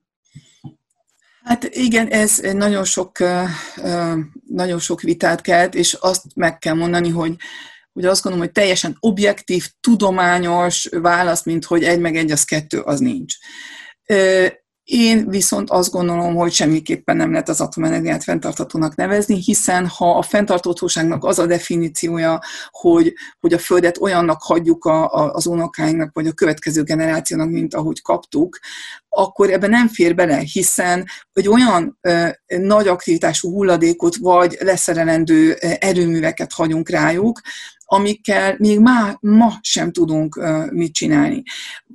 Hát 1.44 1.64
igen, 1.64 2.08
ez 2.08 2.40
nagyon 2.54 2.84
sok, 2.84 3.18
nagyon 4.48 4.80
sok 4.80 5.02
vitát 5.02 5.42
kelt, 5.42 5.76
és 5.76 5.94
azt 5.94 6.26
meg 6.36 6.58
kell 6.58 6.76
mondani, 6.76 7.10
hogy 7.10 7.36
ugye 7.94 8.10
azt 8.10 8.24
gondolom, 8.24 8.48
hogy 8.48 8.56
teljesen 8.56 8.98
objektív, 9.00 9.68
tudományos 9.80 10.90
válasz, 10.92 11.44
mint 11.44 11.66
hogy 11.66 11.84
egy 11.84 12.00
meg 12.00 12.16
egy 12.16 12.32
az 12.32 12.44
kettő, 12.44 12.80
az 12.80 13.00
nincs. 13.00 13.36
Én 14.84 15.30
viszont 15.30 15.70
azt 15.70 15.92
gondolom, 15.92 16.36
hogy 16.36 16.52
semmiképpen 16.52 17.18
nem 17.18 17.32
lehet 17.32 17.50
az 17.50 17.62
atomenergiát 17.62 18.24
fenntartatónak 18.24 18.96
nevezni, 18.96 19.42
hiszen 19.42 19.88
ha 19.88 20.18
a 20.18 20.22
fenntartóságnak 20.22 21.24
az 21.24 21.40
a 21.40 21.46
definíciója, 21.46 22.40
hogy, 22.70 23.14
hogy 23.40 23.54
a 23.54 23.58
Földet 23.58 23.98
olyannak 23.98 24.42
hagyjuk 24.42 24.86
a, 24.86 25.14
a, 25.14 25.34
az 25.34 25.46
unokáinknak, 25.46 26.10
vagy 26.14 26.28
a 26.28 26.32
következő 26.34 26.84
generációnak, 26.84 27.50
mint 27.50 27.74
ahogy 27.74 28.02
kaptuk, 28.02 28.60
akkor 29.10 29.52
ebben 29.52 29.70
nem 29.70 29.88
fér 29.88 30.16
bele, 30.16 30.38
hiszen 30.38 31.06
egy 31.34 31.48
olyan 31.48 31.98
ö, 32.02 32.28
nagy 32.48 32.88
aktivitású 32.88 33.52
hulladékot, 33.52 34.16
vagy 34.16 34.58
leszerelendő 34.60 35.54
erőműveket 35.80 36.52
hagyunk 36.52 36.90
rájuk, 36.90 37.42
amikkel 37.92 38.56
még 38.58 38.80
má, 38.80 39.18
ma 39.22 39.60
sem 39.62 39.92
tudunk 39.92 40.42
mit 40.72 40.94
csinálni. 40.94 41.44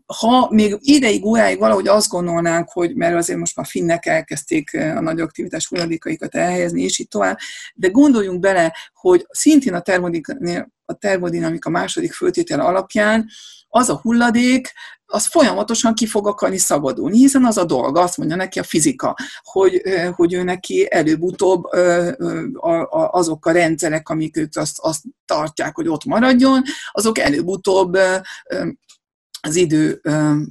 Ha 0.07 0.49
még 0.51 0.77
ideig, 0.79 1.25
óráig 1.25 1.59
valahogy 1.59 1.89
azt 1.89 2.09
gondolnánk, 2.09 2.69
hogy, 2.71 2.95
mert 2.95 3.17
azért 3.17 3.39
most 3.39 3.57
már 3.57 3.67
finnek 3.67 4.07
elkezdték 4.07 4.75
a 4.75 5.01
nagy 5.01 5.21
aktivitás 5.21 5.67
hulladékaikat 5.67 6.35
elhelyezni, 6.35 6.83
és 6.83 6.99
így 6.99 7.09
tovább, 7.09 7.39
de 7.75 7.89
gondoljunk 7.89 8.41
bele, 8.41 8.75
hogy 8.95 9.27
szintén 9.31 9.75
a 9.75 9.81
termodinamika, 9.81 10.69
a 10.85 10.95
termodinamika 10.95 11.71
második 11.71 12.13
föltétel 12.13 12.61
alapján 12.61 13.27
az 13.69 13.89
a 13.89 13.99
hulladék, 14.03 14.73
az 15.07 15.27
folyamatosan 15.27 15.95
ki 15.95 16.07
fog 16.07 16.27
akarni 16.27 16.59
szabadulni, 16.59 17.17
hiszen 17.17 17.45
az 17.45 17.59
a 17.59 17.65
dolga, 17.65 18.01
azt 18.01 18.17
mondja 18.17 18.37
neki 18.37 18.59
a 18.59 18.63
fizika, 18.63 19.17
hogy, 19.43 19.83
hogy 20.15 20.33
ő 20.33 20.43
neki 20.43 20.87
előbb-utóbb 20.91 21.65
azok 22.91 23.47
a 23.47 23.51
rendszerek, 23.51 24.09
amik 24.09 24.37
őt 24.37 24.57
azt, 24.57 24.79
azt 24.79 25.03
tartják, 25.25 25.75
hogy 25.75 25.89
ott 25.89 26.05
maradjon, 26.05 26.63
azok 26.93 27.19
előbb-utóbb 27.19 27.99
az 29.47 29.57
idő 29.57 30.01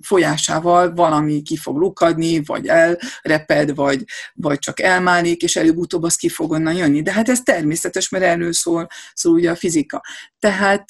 folyásával 0.01 0.93
valami 0.93 1.41
ki 1.41 1.57
fog 1.57 1.77
lukadni, 1.77 2.43
vagy 2.45 2.67
elreped, 2.67 3.75
vagy, 3.75 4.03
vagy 4.33 4.59
csak 4.59 4.79
elmálik, 4.79 5.41
és 5.41 5.55
előbb-utóbb 5.55 6.03
az 6.03 6.15
ki 6.15 6.29
fog 6.29 6.51
onnan 6.51 6.73
jönni. 6.73 7.01
De 7.01 7.11
hát 7.11 7.29
ez 7.29 7.41
természetes, 7.41 8.09
mert 8.09 8.23
erről 8.23 8.53
szól, 8.53 8.87
szól 9.13 9.33
ugye 9.33 9.51
a 9.51 9.55
fizika. 9.55 10.01
Tehát 10.39 10.85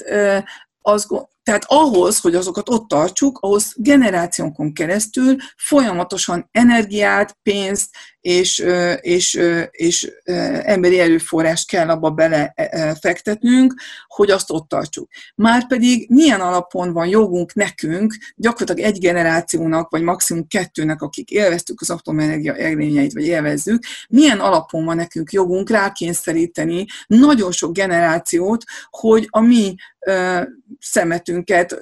az, 0.82 1.08
tehát 1.44 1.65
ahhoz, 1.68 2.20
hogy 2.20 2.36
azokat 2.36 2.70
ott 2.70 2.88
tartsuk, 2.88 3.38
ahhoz 3.41 3.74
generációnkon 3.76 4.74
keresztül 4.74 5.36
folyamatosan 5.58 6.50
energiát, 6.52 7.38
pénzt 7.44 7.96
és, 8.26 8.66
és, 9.02 9.40
és 9.72 10.12
emberi 10.64 11.00
erőforrást 11.00 11.68
kell 11.68 11.90
abba 11.90 12.10
belefektetnünk, 12.10 13.74
hogy 14.08 14.32
azt 14.32 14.52
ott 14.52 14.68
tartsuk. 14.68 15.10
Márpedig 15.36 16.10
milyen 16.10 16.42
alapon 16.42 16.94
van 16.94 17.08
jogunk 17.08 17.54
nekünk, 17.54 18.16
gyakorlatilag 18.36 18.92
egy 18.92 19.00
generációnak, 19.00 19.90
vagy 19.90 20.02
maximum 20.02 20.48
kettőnek, 20.48 21.02
akik 21.02 21.30
élveztük 21.30 21.82
az 21.82 21.90
atomenergia 21.90 22.56
előnyeit, 22.56 23.14
vagy 23.14 23.26
élvezzük, 23.26 23.84
milyen 24.10 24.40
alapon 24.40 24.86
van 24.86 24.96
nekünk 24.96 25.32
jogunk 25.32 25.70
rákényszeríteni 25.70 26.86
nagyon 27.08 27.52
sok 27.52 27.74
generációt, 27.74 28.64
hogy 28.90 29.28
a 29.30 29.40
mi 29.40 29.76
szemetünket 30.80 31.80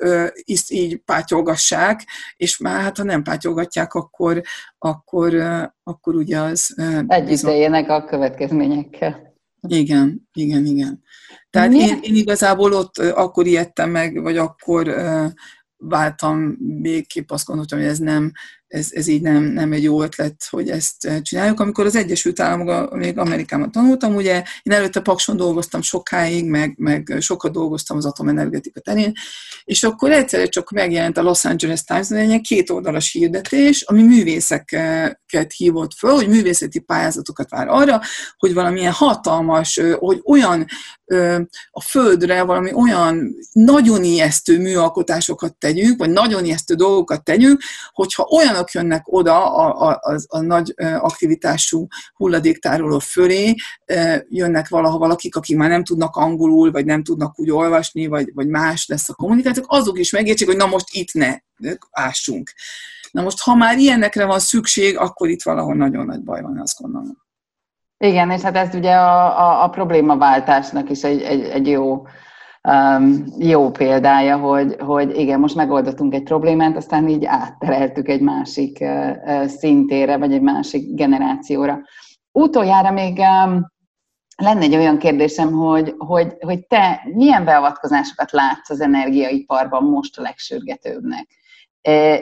így 0.67 0.97
pátyolgassák, 1.06 2.08
és 2.38 2.58
már 2.58 2.82
hát 2.82 2.97
ha 2.97 3.03
nem 3.03 3.23
pátyolgatják, 3.23 3.93
akkor, 3.93 4.41
akkor, 4.77 5.34
akkor 5.83 6.15
ugye 6.15 6.39
az... 6.39 6.75
Együtt 7.07 7.41
éljenek 7.41 7.89
a 7.89 8.03
következményekkel. 8.03 9.35
Igen, 9.67 10.29
igen, 10.33 10.65
igen. 10.65 11.03
Tehát 11.49 11.73
én, 11.73 11.99
én 12.01 12.15
igazából 12.15 12.73
ott 12.73 12.97
akkor 12.97 13.45
ijedtem 13.45 13.89
meg, 13.89 14.21
vagy 14.21 14.37
akkor 14.37 14.95
váltam 15.77 16.57
végképp 16.81 17.31
azt 17.31 17.45
gondoltam, 17.45 17.79
hogy 17.79 17.87
ez 17.87 17.99
nem, 17.99 18.31
ez, 18.73 18.88
ez 18.91 19.07
így 19.07 19.21
nem, 19.21 19.43
nem 19.43 19.71
egy 19.71 19.83
jó 19.83 20.01
ötlet, 20.01 20.47
hogy 20.49 20.69
ezt 20.69 21.21
csináljuk. 21.21 21.59
Amikor 21.59 21.86
az 21.86 21.95
Egyesült 21.95 22.39
Államokban, 22.39 22.97
még 22.97 23.17
Amerikában 23.17 23.71
tanultam, 23.71 24.15
ugye 24.15 24.43
én 24.63 24.73
előtte 24.73 24.99
Pakson 24.99 25.38
dolgoztam 25.38 25.81
sokáig, 25.81 26.45
meg, 26.45 26.73
meg 26.77 27.17
sokat 27.19 27.51
dolgoztam 27.51 27.97
az 27.97 28.05
atomenergetika 28.05 28.79
terén, 28.79 29.12
és 29.63 29.83
akkor 29.83 30.12
egyszerűen 30.12 30.49
csak 30.49 30.71
megjelent 30.71 31.17
a 31.17 31.21
Los 31.21 31.45
Angeles 31.45 31.83
times 31.83 32.09
egy 32.09 32.41
két 32.41 32.69
oldalas 32.69 33.12
hirdetés, 33.12 33.81
ami 33.81 34.01
művészeket 34.01 35.53
hívott 35.55 35.93
föl, 35.93 36.12
hogy 36.12 36.27
művészeti 36.27 36.79
pályázatokat 36.79 37.49
vár 37.49 37.67
arra, 37.67 38.01
hogy 38.38 38.53
valamilyen 38.53 38.91
hatalmas, 38.91 39.81
hogy 39.99 40.21
olyan 40.25 40.65
a 41.71 41.81
Földre 41.81 42.43
valami 42.43 42.73
olyan 42.73 43.36
nagyon 43.51 44.03
ijesztő 44.03 44.59
műalkotásokat 44.59 45.55
tegyünk, 45.55 45.97
vagy 45.97 46.09
nagyon 46.09 46.45
ijesztő 46.45 46.73
dolgokat 46.73 47.23
tegyünk, 47.23 47.62
hogyha 47.91 48.27
olyanok 48.63 48.71
jönnek 48.71 49.13
oda 49.13 49.56
a, 49.56 49.89
a, 49.89 49.99
a, 50.02 50.19
a 50.28 50.41
nagy 50.41 50.73
aktivitású 50.99 51.88
hulladéktároló 52.15 52.99
fölé, 52.99 53.56
jönnek 54.30 54.67
valaha 54.67 54.97
valakik, 54.97 55.36
akik 55.36 55.58
már 55.58 55.69
nem 55.69 55.84
tudnak 55.84 56.15
angolul, 56.15 56.71
vagy 56.71 56.86
nem 56.86 57.04
tudnak 57.04 57.39
úgy 57.39 57.52
olvasni, 57.52 58.08
vagy, 58.08 58.32
vagy 58.34 58.47
más 58.47 58.88
lesz 58.88 59.10
a 59.10 59.13
kommunikáció, 59.13 59.63
azok 59.67 59.99
is 59.99 60.12
megértsék, 60.12 60.47
hogy 60.47 60.58
na 60.58 60.65
most 60.65 60.86
itt 60.91 61.13
ne 61.13 61.38
ássunk. 61.91 62.52
Na 63.12 63.21
most, 63.21 63.39
ha 63.39 63.56
már 63.56 63.78
ilyenekre 63.78 64.26
van 64.26 64.39
szükség, 64.39 64.97
akkor 64.97 65.30
itt 65.30 65.43
valahol 65.43 65.76
nagyon 65.76 66.06
nagy 66.06 66.23
baj 66.23 66.41
van, 66.41 66.60
azt 66.60 66.80
gondolom. 66.82 67.21
Igen, 67.97 68.32
és 68.32 68.41
hát 68.41 68.56
ez 68.56 68.76
ugye 68.76 68.91
a, 68.91 69.39
a, 69.39 69.63
a 69.63 69.69
problémaváltásnak 69.69 70.89
is 70.89 71.04
egy, 71.04 71.21
egy, 71.21 71.43
egy 71.43 71.67
jó, 71.67 72.08
um, 72.69 73.26
jó 73.39 73.71
példája, 73.71 74.38
hogy, 74.38 74.76
hogy 74.80 75.17
igen, 75.17 75.39
most 75.39 75.56
megoldottunk 75.56 76.13
egy 76.13 76.23
problémát, 76.23 76.76
aztán 76.76 77.08
így 77.08 77.26
áttereltük 77.26 78.08
egy 78.08 78.21
másik 78.21 78.78
uh, 78.82 79.45
szintére, 79.45 80.17
vagy 80.17 80.34
egy 80.34 80.41
másik 80.41 80.95
generációra. 80.95 81.82
Utoljára 82.32 82.91
még 82.91 83.17
um, 83.17 83.71
lenne 84.36 84.62
egy 84.62 84.76
olyan 84.76 84.97
kérdésem, 84.97 85.52
hogy, 85.52 85.95
hogy, 85.97 86.36
hogy 86.39 86.67
te 86.67 87.02
milyen 87.13 87.45
beavatkozásokat 87.45 88.32
látsz 88.32 88.69
az 88.69 88.82
energiaiparban 88.82 89.84
most 89.84 90.17
a 90.17 90.21
legsürgetőbbnek? 90.21 91.28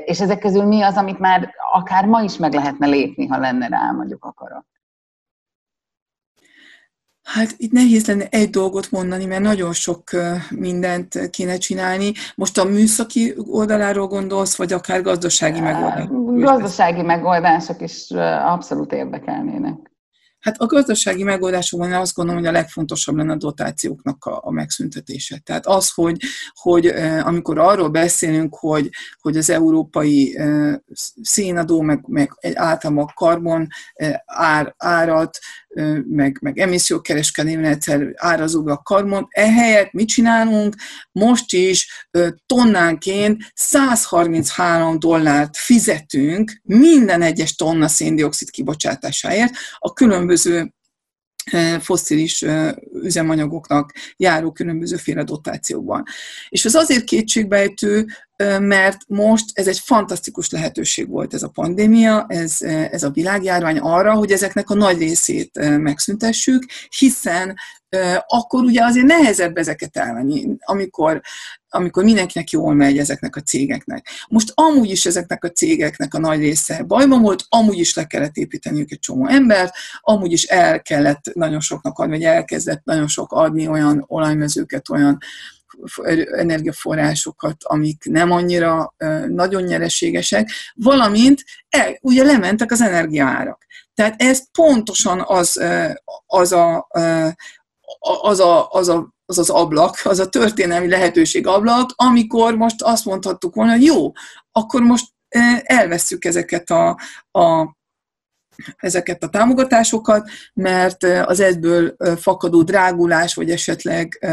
És 0.05 0.21
ezek 0.21 0.39
közül 0.39 0.63
mi 0.63 0.81
az, 0.81 0.97
amit 0.97 1.19
már 1.19 1.53
akár 1.71 2.05
ma 2.05 2.21
is 2.21 2.37
meg 2.37 2.53
lehetne 2.53 2.87
lépni, 2.87 3.27
ha 3.27 3.37
lenne 3.37 3.67
rá 3.67 3.91
mondjuk 3.91 4.25
akarat? 4.25 4.65
Hát 7.33 7.53
itt 7.57 7.71
nehéz 7.71 8.07
lenne 8.07 8.25
egy 8.29 8.49
dolgot 8.49 8.91
mondani, 8.91 9.25
mert 9.25 9.41
nagyon 9.41 9.73
sok 9.73 10.03
mindent 10.49 11.29
kéne 11.29 11.57
csinálni. 11.57 12.11
Most 12.35 12.57
a 12.57 12.63
műszaki 12.63 13.33
oldaláról 13.49 14.07
gondolsz, 14.07 14.55
vagy 14.55 14.73
akár 14.73 15.01
gazdasági 15.01 15.59
megoldások? 15.59 16.39
Gazdasági 16.39 17.01
megoldások 17.01 17.81
is 17.81 18.11
abszolút 18.45 18.93
érdekelnének. 18.93 19.90
Hát 20.41 20.57
a 20.57 20.65
gazdasági 20.65 21.23
megoldásokban 21.23 21.93
azt 21.93 22.13
gondolom, 22.13 22.41
hogy 22.41 22.49
a 22.49 22.53
legfontosabb 22.53 23.15
lenne 23.15 23.31
a 23.31 23.37
dotációknak 23.37 24.25
a, 24.25 24.39
a 24.43 24.51
megszüntetése. 24.51 25.41
Tehát 25.43 25.65
az, 25.65 25.91
hogy, 25.93 26.17
hogy 26.53 26.85
amikor 27.21 27.57
arról 27.57 27.89
beszélünk, 27.89 28.55
hogy, 28.55 28.89
hogy 29.19 29.37
az 29.37 29.49
európai 29.49 30.37
szénadó, 31.21 31.81
meg, 31.81 32.03
meg 32.07 32.31
általában 32.53 33.03
a 33.03 33.13
karbon 33.13 33.67
ár, 34.25 34.73
árat, 34.77 35.37
meg, 36.09 36.37
meg 36.41 36.57
emissziókereskedelmi 36.57 37.61
rendszer 37.61 38.13
árazóbb 38.15 38.65
a 38.65 38.81
karbon, 38.83 39.27
ehelyett 39.29 39.91
mit 39.91 40.07
csinálunk? 40.07 40.75
Most 41.11 41.53
is 41.53 42.07
tonnánként 42.45 43.43
133 43.53 44.99
dollárt 44.99 45.57
fizetünk 45.57 46.61
minden 46.63 47.21
egyes 47.21 47.55
tonna 47.55 47.87
széndiokszid 47.87 48.49
kibocsátásáért 48.49 49.53
a 49.77 49.93
különböző 49.93 50.29
fosszilis 51.79 52.45
üzemanyagoknak 52.93 53.93
járó 54.17 54.51
különbözőféle 54.51 55.23
dotációkban. 55.23 56.03
És 56.49 56.65
ez 56.65 56.75
azért 56.75 57.03
kétségbejtő, 57.03 58.07
mert 58.59 58.97
most 59.07 59.45
ez 59.53 59.67
egy 59.67 59.79
fantasztikus 59.79 60.49
lehetőség 60.49 61.09
volt 61.09 61.33
ez 61.33 61.43
a 61.43 61.49
pandémia, 61.49 62.25
ez, 62.27 62.57
ez 62.91 63.03
a 63.03 63.09
világjárvány 63.09 63.77
arra, 63.77 64.13
hogy 64.13 64.31
ezeknek 64.31 64.69
a 64.69 64.73
nagy 64.73 64.97
részét 64.97 65.77
megszüntessük, 65.77 66.63
hiszen 66.97 67.55
akkor 68.27 68.63
ugye 68.63 68.83
azért 68.83 69.05
nehezebb 69.05 69.57
ezeket 69.57 69.97
elvenni, 69.97 70.47
amikor, 70.59 71.21
amikor 71.69 72.03
mindenkinek 72.03 72.49
jól 72.49 72.73
megy 72.73 72.97
ezeknek 72.97 73.35
a 73.35 73.41
cégeknek. 73.41 74.07
Most 74.29 74.51
amúgy 74.55 74.89
is 74.89 75.05
ezeknek 75.05 75.43
a 75.43 75.49
cégeknek 75.49 76.13
a 76.13 76.19
nagy 76.19 76.39
része 76.39 76.83
bajban 76.83 77.21
volt, 77.21 77.45
amúgy 77.49 77.77
is 77.77 77.95
le 77.95 78.05
kellett 78.07 78.35
építeniük 78.35 78.91
egy 78.91 78.99
csomó 78.99 79.27
embert, 79.27 79.73
amúgy 80.01 80.31
is 80.31 80.43
el 80.43 80.81
kellett 80.81 81.33
nagyon 81.33 81.59
soknak 81.59 81.99
adni, 81.99 82.11
vagy 82.11 82.23
elkezdett 82.23 82.83
nagyon 82.83 83.07
sok 83.07 83.31
adni 83.31 83.67
olyan 83.67 84.03
olajmezőket, 84.07 84.89
olyan 84.89 85.17
energiaforrásokat, 86.37 87.55
amik 87.63 88.03
nem 88.03 88.31
annyira 88.31 88.93
nagyon 89.27 89.63
nyereségesek, 89.63 90.49
valamint 90.75 91.43
el, 91.69 91.97
ugye 92.01 92.23
lementek 92.23 92.71
az 92.71 92.81
energiaárak. 92.81 93.65
Tehát 93.93 94.21
ez 94.21 94.51
pontosan 94.51 95.23
az, 95.27 95.61
az 96.25 96.51
a, 96.51 96.87
az, 98.21 98.39
a, 98.39 98.69
az, 98.71 98.89
a, 98.89 99.13
az 99.25 99.37
az 99.37 99.49
ablak, 99.49 99.99
az 100.03 100.19
a 100.19 100.29
történelmi 100.29 100.87
lehetőség 100.87 101.47
ablak, 101.47 101.91
amikor 101.95 102.55
most 102.55 102.81
azt 102.81 103.05
mondhattuk 103.05 103.55
volna, 103.55 103.71
hogy 103.71 103.83
jó, 103.83 104.11
akkor 104.51 104.81
most 104.81 105.05
elveszük 105.63 106.25
ezeket 106.25 106.69
a, 106.69 106.99
a 107.31 107.75
ezeket 108.77 109.23
a 109.23 109.29
támogatásokat, 109.29 110.29
mert 110.53 111.03
az 111.03 111.39
ebből 111.39 111.95
fakadó 112.15 112.63
drágulás, 112.63 113.33
vagy 113.33 113.49
esetleg 113.51 114.27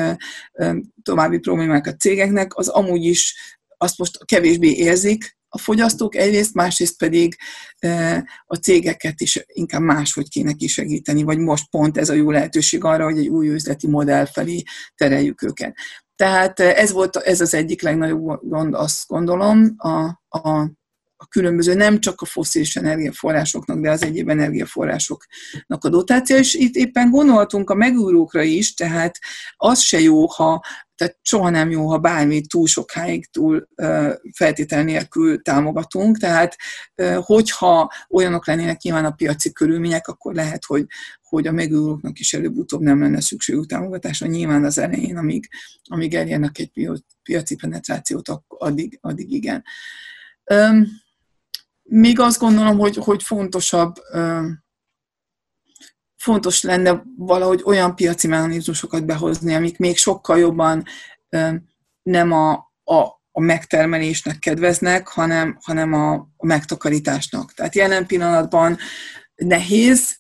további 1.03 1.39
problémák 1.39 1.87
a 1.87 1.95
cégeknek, 1.95 2.57
az 2.57 2.69
amúgy 2.69 3.05
is 3.05 3.35
azt 3.77 3.99
most 3.99 4.25
kevésbé 4.25 4.71
érzik 4.71 5.37
a 5.49 5.59
fogyasztók 5.59 6.17
egyrészt, 6.17 6.55
másrészt 6.55 6.99
pedig 6.99 7.37
a 8.47 8.55
cégeket 8.55 9.21
is 9.21 9.45
inkább 9.47 9.83
máshogy 9.83 10.29
kéne 10.29 10.53
kisegíteni, 10.53 11.23
vagy 11.23 11.39
most 11.39 11.71
pont 11.71 11.99
ez 11.99 12.09
a 12.09 12.15
jó 12.15 12.31
lehetőség 12.31 12.85
arra, 12.85 13.05
hogy 13.05 13.19
egy 13.19 13.29
új 13.29 13.49
üzleti 13.49 13.87
modell 13.87 14.25
felé 14.25 14.63
tereljük 14.95 15.43
őket. 15.43 15.77
Tehát 16.17 16.61
ez 16.61 16.93
volt 16.93 17.17
ez 17.17 17.41
az 17.41 17.55
egyik 17.55 17.83
legnagyobb 17.83 18.41
gond, 18.43 18.75
azt 18.75 19.07
gondolom, 19.07 19.75
a, 19.77 19.99
a 20.39 20.71
a 21.21 21.27
különböző, 21.27 21.75
nem 21.75 22.01
csak 22.01 22.21
a 22.21 22.25
foszilis 22.25 22.77
energiaforrásoknak, 22.77 23.81
de 23.81 23.91
az 23.91 24.03
egyéb 24.03 24.29
energiaforrásoknak 24.29 25.85
a 25.85 25.89
dotáció, 25.89 26.37
és 26.37 26.55
itt 26.55 26.75
éppen 26.75 27.11
gondolhatunk 27.11 27.71
a 27.71 27.75
megúrókra 27.75 28.43
is, 28.43 28.75
tehát 28.75 29.19
az 29.57 29.81
se 29.81 30.01
jó, 30.01 30.27
ha 30.27 30.61
tehát 30.99 31.19
soha 31.23 31.51
nem 31.51 31.71
jó, 31.71 31.89
ha 31.89 31.99
bármit 31.99 32.49
túl 32.49 32.67
sokáig, 32.67 33.27
túl 33.31 33.69
feltétel 34.35 34.85
nélkül 34.85 35.43
támogatunk. 35.43 36.19
Tehát, 36.19 36.57
hogyha 37.17 37.93
olyanok 38.09 38.47
lennének 38.47 38.81
nyilván 38.81 39.05
a 39.05 39.11
piaci 39.11 39.53
körülmények, 39.53 40.09
akkor 40.09 40.35
lehet, 40.35 40.65
hogy, 40.65 40.87
hogy 41.23 41.47
a 41.47 41.53
megújulóknak 41.53 42.19
is 42.19 42.33
előbb-utóbb 42.33 42.81
nem 42.81 43.01
lenne 43.01 43.21
szükségük 43.21 43.67
támogatásra. 43.67 44.27
Nyilván 44.27 44.65
az 44.65 44.79
elején, 44.79 45.17
amíg, 45.17 45.49
amíg 45.85 46.15
elérnek 46.15 46.59
egy 46.59 46.91
piaci 47.23 47.57
penetrációt, 47.57 48.29
addig, 48.49 48.99
addig 49.01 49.33
igen. 49.33 49.65
Még 51.91 52.21
azt 52.21 52.39
gondolom, 52.39 52.79
hogy, 52.79 52.97
hogy 52.97 53.23
fontosabb, 53.23 53.95
fontos 56.17 56.63
lenne 56.63 57.03
valahogy 57.17 57.63
olyan 57.65 57.95
piaci 57.95 58.27
mechanizmusokat 58.27 59.05
behozni, 59.05 59.55
amik 59.55 59.79
még 59.79 59.97
sokkal 59.97 60.39
jobban 60.39 60.85
nem 62.03 62.33
a, 62.33 62.53
a, 62.85 63.01
a 63.33 63.41
megtermelésnek 63.41 64.39
kedveznek, 64.39 65.09
hanem, 65.09 65.59
hanem 65.61 65.93
a, 65.93 66.15
a 66.37 66.47
megtakarításnak. 66.47 67.53
Tehát 67.53 67.75
jelen 67.75 68.07
pillanatban 68.07 68.79
nehéz, 69.35 70.17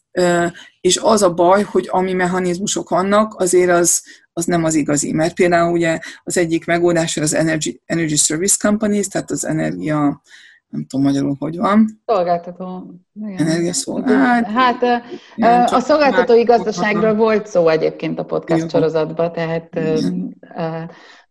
és 0.81 0.97
az 0.97 1.23
a 1.23 1.35
baj, 1.35 1.63
hogy 1.63 1.89
ami 1.91 2.13
mechanizmusok 2.13 2.89
vannak, 2.89 3.41
azért 3.41 3.71
az, 3.71 4.03
az 4.33 4.45
nem 4.45 4.65
az 4.65 4.75
igazi. 4.75 5.13
Mert 5.13 5.35
például 5.35 5.73
ugye 5.73 5.99
az 6.23 6.37
egyik 6.37 6.65
megoldás 6.65 7.17
az 7.17 7.35
Energy, 7.35 7.81
Energy 7.87 8.17
Service 8.17 8.57
Companies, 8.59 9.09
tehát 9.09 9.31
az 9.31 9.45
energia 9.45 10.23
nem 10.69 10.87
tudom 10.87 11.07
magyarul, 11.07 11.37
hogy 11.39 11.57
van. 11.57 12.01
Szolgáltató. 12.07 12.95
Energiaszolgáltató. 13.37 14.19
Hát, 14.19 14.47
hát 14.47 15.05
igen, 15.37 15.65
a 15.65 15.81
szolgáltatói 15.81 16.43
gazdaságról 16.43 17.15
volt 17.15 17.47
szó 17.47 17.69
egyébként 17.69 18.19
a 18.19 18.25
podcast 18.25 18.63
Jó. 18.63 18.69
sorozatban, 18.69 19.33
tehát 19.33 19.75
igen. 19.75 20.37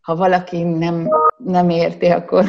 ha 0.00 0.16
valaki 0.16 0.62
nem, 0.62 1.08
nem 1.36 1.70
érti, 1.70 2.06
akkor, 2.06 2.44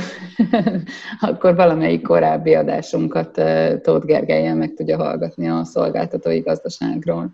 akkor 1.29 1.55
valamelyik 1.55 2.01
korábbi 2.01 2.53
adásunkat 2.53 3.31
Tóth 3.81 4.05
Gergelyen 4.05 4.57
meg 4.57 4.73
tudja 4.73 4.97
hallgatni 4.97 5.49
a 5.49 5.63
szolgáltatói 5.65 6.39
gazdaságról. 6.39 7.29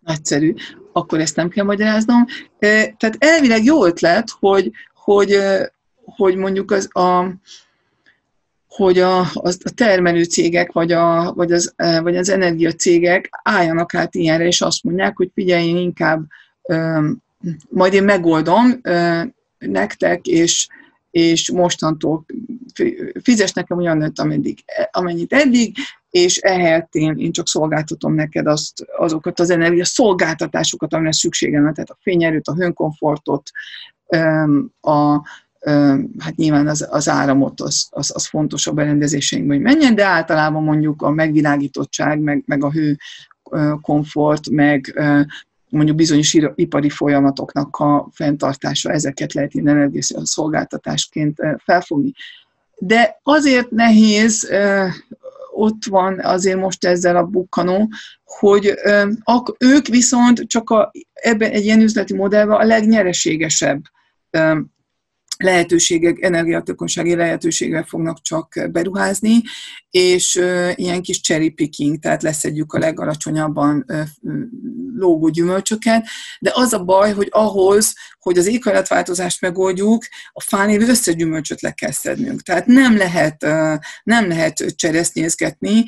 Nagyszerű. 0.00 0.54
Akkor 0.92 1.20
ezt 1.20 1.36
nem 1.36 1.48
kell 1.48 1.64
magyaráznom. 1.64 2.24
Tehát 2.58 3.16
elvileg 3.18 3.64
jó 3.64 3.84
ötlet, 3.84 4.28
hogy, 4.40 4.70
hogy, 4.94 5.38
hogy 6.04 6.36
mondjuk 6.36 6.70
az 6.70 6.88
a 6.92 7.24
hogy 8.78 8.98
a, 8.98 9.20
a 9.20 9.70
termelő 9.74 10.24
cégek, 10.24 10.72
vagy, 10.72 10.92
a, 10.92 11.32
vagy, 11.32 11.52
az, 11.52 11.72
e, 11.76 12.00
vagy 12.00 12.16
az 12.16 12.28
energiacégek 12.28 13.28
álljanak 13.42 13.94
át 13.94 14.14
ilyenre, 14.14 14.46
és 14.46 14.60
azt 14.60 14.84
mondják, 14.84 15.16
hogy 15.16 15.30
figyelj, 15.34 15.66
én 15.66 15.76
inkább 15.76 16.26
majd 17.68 17.92
én 17.92 18.04
megoldom 18.04 18.80
nektek, 19.58 20.26
és, 20.26 20.68
és 21.10 21.50
mostantól 21.50 22.24
fizes 23.22 23.52
nekem 23.52 23.78
olyan 23.78 24.12
ameddig, 24.14 24.58
amennyit 24.90 25.32
eddig, 25.32 25.76
és 26.10 26.36
ehelyett 26.36 26.94
én, 26.94 27.18
én 27.18 27.32
csak 27.32 27.48
szolgáltatom 27.48 28.14
neked 28.14 28.46
azt, 28.46 28.84
azokat 28.96 29.40
az 29.40 29.50
energia 29.50 29.84
szolgáltatásokat, 29.84 30.94
amire 30.94 31.12
szükségem 31.12 31.62
van, 31.62 31.74
tehát 31.74 31.90
a 31.90 31.98
fényerőt, 32.00 32.48
a 32.48 32.54
hőnkomfortot, 32.54 33.50
a, 34.80 35.20
hát 36.18 36.36
nyilván 36.36 36.68
az, 36.68 36.86
az 36.90 37.08
áramot 37.08 37.60
az, 37.60 37.86
az, 37.90 38.10
az 38.14 38.26
fontos 38.26 38.66
a 38.66 38.72
berendezéseinkben, 38.72 39.56
hogy 39.56 39.64
menjen, 39.64 39.94
de 39.94 40.04
általában 40.04 40.62
mondjuk 40.62 41.02
a 41.02 41.10
megvilágítottság, 41.10 42.20
meg, 42.20 42.42
meg 42.46 42.64
a 42.64 42.70
hő 42.70 42.96
komfort, 43.80 44.50
meg 44.50 45.00
mondjuk 45.68 45.96
bizonyos 45.96 46.36
ipari 46.54 46.88
folyamatoknak 46.88 47.76
a 47.76 48.08
fenntartása, 48.12 48.90
ezeket 48.90 49.32
lehet 49.32 49.54
innen 49.54 49.92
szolgáltatásként 50.22 51.36
felfogni. 51.64 52.12
De 52.78 53.20
azért 53.22 53.70
nehéz, 53.70 54.50
ott 55.52 55.84
van 55.84 56.20
azért 56.20 56.58
most 56.58 56.84
ezzel 56.84 57.16
a 57.16 57.24
bukkanó, 57.24 57.88
hogy 58.24 58.74
ők 59.58 59.86
viszont 59.86 60.46
csak 60.46 60.70
a, 60.70 60.90
ebben 61.12 61.50
egy 61.50 61.64
ilyen 61.64 61.80
üzleti 61.80 62.14
modellben 62.14 62.56
a 62.56 62.64
legnyereségesebb 62.64 63.82
lehetőségek, 65.44 66.20
energiatökonsági 66.20 67.14
lehetőségek 67.14 67.86
fognak 67.86 68.22
csak 68.22 68.68
beruházni, 68.70 69.42
és 69.90 70.34
ilyen 70.74 71.02
kis 71.02 71.20
cherry 71.20 71.50
picking, 71.50 71.98
tehát 71.98 72.22
leszedjük 72.22 72.72
a 72.72 72.78
legalacsonyabban 72.78 73.86
lógó 74.96 75.28
gyümölcsöket, 75.28 76.06
de 76.40 76.52
az 76.54 76.72
a 76.72 76.84
baj, 76.84 77.12
hogy 77.12 77.28
ahhoz, 77.30 77.94
hogy 78.20 78.38
az 78.38 78.46
éghajlatváltozást 78.46 79.40
megoldjuk, 79.40 80.04
a 80.32 80.40
fán 80.40 80.68
lévő 80.68 80.88
összes 80.88 81.14
gyümölcsöt 81.14 81.60
le 81.60 81.70
kell 81.70 81.92
szednünk. 81.92 82.42
Tehát 82.42 82.66
nem 82.66 82.96
lehet, 82.96 83.42
nem 84.02 84.28
lehet 84.28 84.74
cseresznyézgetni, 84.76 85.84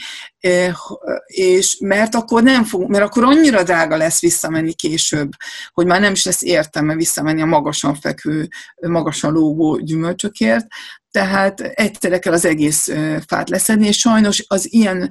és 1.27 1.77
mert 1.81 2.15
akkor 2.15 2.43
nem 2.43 2.65
fog, 2.65 2.91
mert 2.91 3.05
akkor 3.05 3.25
annyira 3.25 3.63
drága 3.63 3.97
lesz 3.97 4.21
visszamenni 4.21 4.73
később, 4.73 5.31
hogy 5.73 5.87
már 5.87 6.01
nem 6.01 6.13
is 6.13 6.25
lesz 6.25 6.43
értelme 6.43 6.95
visszamenni 6.95 7.43
a 7.43 7.47
magasan 7.47 7.95
fekvő, 7.95 8.49
magasan 8.81 9.33
lógó 9.33 9.77
gyümölcsökért, 9.77 10.67
tehát 11.11 11.61
egyszerre 11.61 12.19
kell 12.19 12.33
az 12.33 12.45
egész 12.45 12.93
fát 13.27 13.49
leszedni, 13.49 13.87
és 13.87 13.99
sajnos 13.99 14.45
az 14.47 14.73
ilyen 14.73 15.11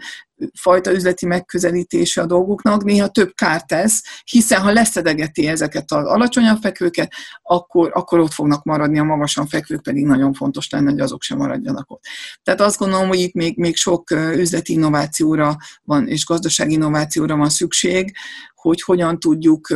fajta 0.53 0.91
üzleti 0.91 1.25
megközelítése 1.25 2.21
a 2.21 2.25
dolgoknak 2.25 2.84
néha 2.84 3.07
több 3.07 3.32
kárt 3.36 3.67
tesz, 3.67 4.03
hiszen 4.23 4.61
ha 4.61 4.71
leszedegeti 4.71 5.47
ezeket 5.47 5.91
az 5.91 6.05
alacsonyan 6.05 6.59
fekvőket, 6.59 7.11
akkor, 7.41 7.91
akkor 7.93 8.19
ott 8.19 8.34
fognak 8.34 8.63
maradni, 8.63 8.99
a 8.99 9.03
magasan 9.03 9.47
fekvők 9.47 9.82
pedig 9.82 10.05
nagyon 10.05 10.34
fontos 10.34 10.69
lenne, 10.69 10.89
hogy 10.89 10.99
azok 10.99 11.21
sem 11.21 11.38
maradjanak 11.38 11.91
ott. 11.91 12.03
Tehát 12.43 12.61
azt 12.61 12.77
gondolom, 12.77 13.07
hogy 13.07 13.19
itt 13.19 13.34
még, 13.34 13.57
még 13.57 13.75
sok 13.75 14.11
üzleti 14.11 14.73
innovációra 15.20 15.57
van, 15.84 16.07
és 16.07 16.26
gazdasági 16.26 16.74
innovációra 16.74 17.36
van 17.36 17.49
szükség, 17.49 18.15
hogy 18.55 18.82
hogyan 18.82 19.20
tudjuk 19.20 19.67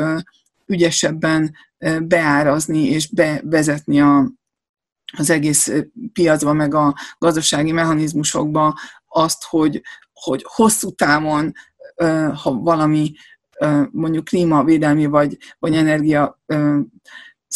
ügyesebben 0.66 1.56
beárazni 2.02 2.84
és 2.84 3.10
bevezetni 3.10 4.02
a, 4.02 4.32
az 5.18 5.30
egész 5.30 5.72
piacba, 6.14 6.54
meg 6.54 6.74
a 6.74 6.96
gazdasági 7.18 7.72
mechanizmusokba 7.72 8.80
azt, 9.08 9.44
hogy, 9.44 9.82
hogy 10.14 10.46
hosszú 10.48 10.92
távon, 10.92 11.54
ha 12.44 12.54
valami 12.54 13.14
mondjuk 13.92 14.26
klímavédelmi 14.26 15.06
vagy, 15.06 15.38
vagy 15.60 15.76
energia 15.76 16.40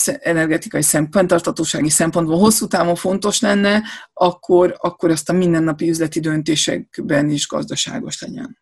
energetikai 0.05 0.81
szempont, 0.81 1.27
tartatósági 1.27 1.89
szempontból 1.89 2.37
hosszú 2.37 2.67
távon 2.67 2.95
fontos 2.95 3.41
lenne, 3.41 3.81
akkor, 4.13 4.75
akkor 4.77 5.09
azt 5.09 5.29
a 5.29 5.33
mindennapi 5.33 5.89
üzleti 5.89 6.19
döntésekben 6.19 7.29
is 7.29 7.47
gazdaságos 7.47 8.21
legyen. 8.21 8.57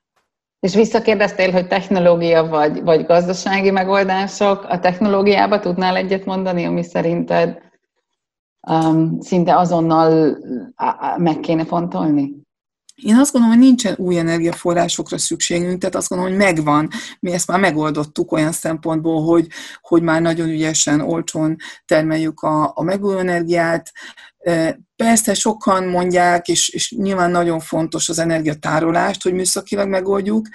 És 0.59 0.75
visszakérdeztél, 0.75 1.51
hogy 1.51 1.67
technológia 1.67 2.47
vagy, 2.47 2.83
vagy 2.83 3.05
gazdasági 3.05 3.71
megoldások. 3.71 4.65
A 4.69 4.79
technológiába 4.79 5.59
tudnál 5.59 5.95
egyet 5.95 6.25
mondani, 6.25 6.65
ami 6.65 6.83
szerinted 6.83 7.57
um, 8.71 9.19
szinte 9.19 9.57
azonnal 9.57 10.37
meg 11.17 11.39
kéne 11.39 11.65
fontolni? 11.65 12.44
Én 12.95 13.15
azt 13.15 13.31
gondolom, 13.31 13.57
hogy 13.57 13.65
nincsen 13.65 13.95
új 13.97 14.17
energiaforrásokra 14.17 15.17
szükségünk, 15.17 15.79
tehát 15.79 15.95
azt 15.95 16.09
gondolom, 16.09 16.33
hogy 16.33 16.43
megvan. 16.43 16.89
Mi 17.19 17.31
ezt 17.31 17.47
már 17.47 17.59
megoldottuk 17.59 18.31
olyan 18.31 18.51
szempontból, 18.51 19.23
hogy, 19.23 19.47
hogy 19.81 20.01
már 20.01 20.21
nagyon 20.21 20.49
ügyesen, 20.49 21.01
olcsón 21.01 21.55
termeljük 21.85 22.41
a, 22.41 22.71
a 22.75 22.83
megújuló 22.83 23.19
energiát. 23.19 23.91
Persze 24.95 25.33
sokan 25.33 25.87
mondják, 25.87 26.47
és, 26.47 26.69
és 26.69 26.91
nyilván 26.91 27.31
nagyon 27.31 27.59
fontos 27.59 28.09
az 28.09 28.19
energiatárolást, 28.19 29.23
hogy 29.23 29.33
műszakilag 29.33 29.87
megoldjuk. 29.89 30.47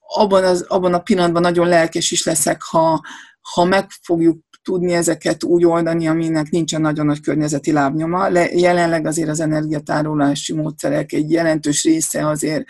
Abban, 0.00 0.44
az, 0.44 0.62
abban 0.68 0.94
a 0.94 1.02
pillanatban 1.02 1.42
nagyon 1.42 1.68
lelkes 1.68 2.10
is 2.10 2.24
leszek, 2.24 2.62
ha, 2.62 3.00
ha 3.40 3.64
meg 3.64 3.86
fogjuk 4.02 4.47
tudni 4.68 4.92
ezeket 4.92 5.44
úgy 5.44 5.64
oldani, 5.64 6.06
aminek 6.08 6.50
nincsen 6.50 6.80
nagyon 6.80 7.06
nagy 7.06 7.20
környezeti 7.20 7.72
lábnyoma. 7.72 8.28
Le, 8.28 8.48
jelenleg 8.52 9.06
azért 9.06 9.28
az 9.28 9.40
energiatárolási 9.40 10.52
módszerek 10.52 11.12
egy 11.12 11.30
jelentős 11.30 11.82
része 11.82 12.26
azért, 12.26 12.64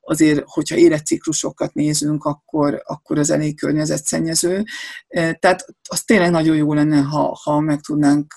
azért 0.00 0.42
hogyha 0.46 0.76
életciklusokat 0.76 1.74
nézünk, 1.74 2.24
akkor, 2.24 2.82
akkor 2.84 3.18
az 3.18 3.30
elég 3.30 3.56
környezetszennyező. 3.56 4.64
E, 5.08 5.32
tehát 5.32 5.66
az 5.88 6.02
tényleg 6.02 6.30
nagyon 6.30 6.56
jó 6.56 6.74
lenne, 6.74 7.00
ha, 7.00 7.38
ha 7.42 7.60
meg 7.60 7.80
tudnánk 7.80 8.34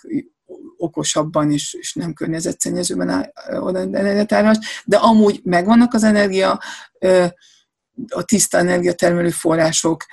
okosabban 0.78 1.52
és, 1.52 1.74
és 1.74 1.94
nem 1.94 2.14
környezetszennyezőben 2.14 3.32
energiatárolást, 3.74 4.62
de 4.86 4.98
amúgy 4.98 5.40
megvannak 5.44 5.94
az 5.94 6.04
energia, 6.04 6.60
e, 7.00 7.36
a 8.08 8.24
tiszta 8.24 8.58
energiatermelő 8.58 9.30
források, 9.30 10.06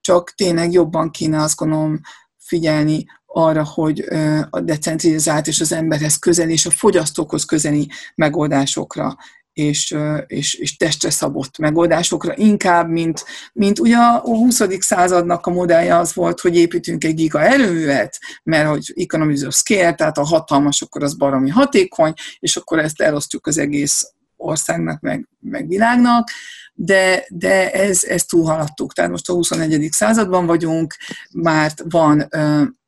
csak 0.00 0.34
tényleg 0.34 0.72
jobban 0.72 1.10
kéne 1.10 1.42
azt 1.42 1.56
gondolom 1.56 2.00
figyelni 2.38 3.04
arra, 3.26 3.64
hogy 3.64 4.04
a 4.50 4.60
decentralizált 4.60 5.46
és 5.46 5.60
az 5.60 5.72
emberhez 5.72 6.16
közeli 6.16 6.52
és 6.52 6.66
a 6.66 6.70
fogyasztókhoz 6.70 7.44
közeli 7.44 7.88
megoldásokra 8.14 9.16
és, 9.58 9.96
és, 10.26 10.54
és 10.54 10.76
testre 10.76 11.10
szabott 11.10 11.58
megoldásokra, 11.58 12.36
inkább, 12.36 12.88
mint, 12.88 13.24
mint 13.52 13.78
ugye 13.78 13.96
a 13.96 14.18
20. 14.20 14.62
századnak 14.78 15.46
a 15.46 15.50
modellje 15.50 15.96
az 15.96 16.14
volt, 16.14 16.40
hogy 16.40 16.56
építünk 16.56 17.04
egy 17.04 17.14
giga 17.14 17.42
erőművet, 17.42 18.18
mert 18.42 18.68
hogy 18.68 18.92
economies 18.96 19.42
of 19.42 19.54
scale, 19.54 19.94
tehát 19.94 20.18
a 20.18 20.24
hatalmas, 20.24 20.82
akkor 20.82 21.02
az 21.02 21.14
baromi 21.14 21.50
hatékony, 21.50 22.12
és 22.38 22.56
akkor 22.56 22.78
ezt 22.78 23.00
elosztjuk 23.00 23.46
az 23.46 23.58
egész 23.58 24.12
országnak, 24.38 25.00
meg, 25.00 25.28
meg 25.40 25.68
világnak, 25.68 26.30
de, 26.74 27.24
de 27.28 27.72
ez, 27.72 28.04
ez 28.04 28.24
túlhaladtuk. 28.24 28.92
Tehát 28.92 29.10
most 29.10 29.28
a 29.28 29.32
21. 29.32 29.88
században 29.92 30.46
vagyunk, 30.46 30.96
már 31.32 31.72
van 31.88 32.28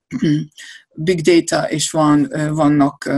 big 0.94 1.20
data, 1.20 1.70
és 1.70 1.90
van, 1.90 2.32
vannak 2.50 3.10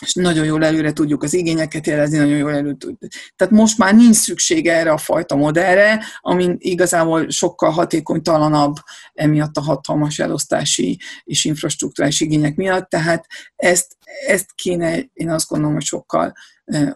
és 0.00 0.14
nagyon 0.14 0.44
jól 0.44 0.64
előre 0.64 0.92
tudjuk 0.92 1.22
az 1.22 1.34
igényeket 1.34 1.86
jelezni, 1.86 2.18
nagyon 2.18 2.36
jól 2.36 2.52
előre 2.52 2.76
tudjuk. 2.76 3.12
Tehát 3.36 3.52
most 3.52 3.78
már 3.78 3.94
nincs 3.94 4.16
szükség 4.16 4.66
erre 4.66 4.90
a 4.90 4.96
fajta 4.96 5.36
modellre, 5.36 6.04
ami 6.20 6.56
igazából 6.58 7.30
sokkal 7.30 7.70
hatékonytalanabb 7.70 8.74
emiatt 9.14 9.56
a 9.56 9.60
hatalmas 9.60 10.18
elosztási 10.18 11.00
és 11.24 11.44
infrastruktúrális 11.44 12.20
igények 12.20 12.56
miatt, 12.56 12.88
tehát 12.88 13.26
ezt, 13.56 13.96
ezt 14.26 14.46
kéne, 14.54 14.98
én 15.12 15.30
azt 15.30 15.48
gondolom, 15.48 15.74
hogy 15.74 15.84
sokkal 15.84 16.32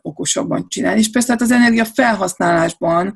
okosabban 0.02 0.68
csinálni. 0.68 1.00
És 1.00 1.10
persze 1.10 1.32
hát 1.32 1.40
az 1.40 1.50
energia 1.50 1.84
felhasználásban 1.84 3.14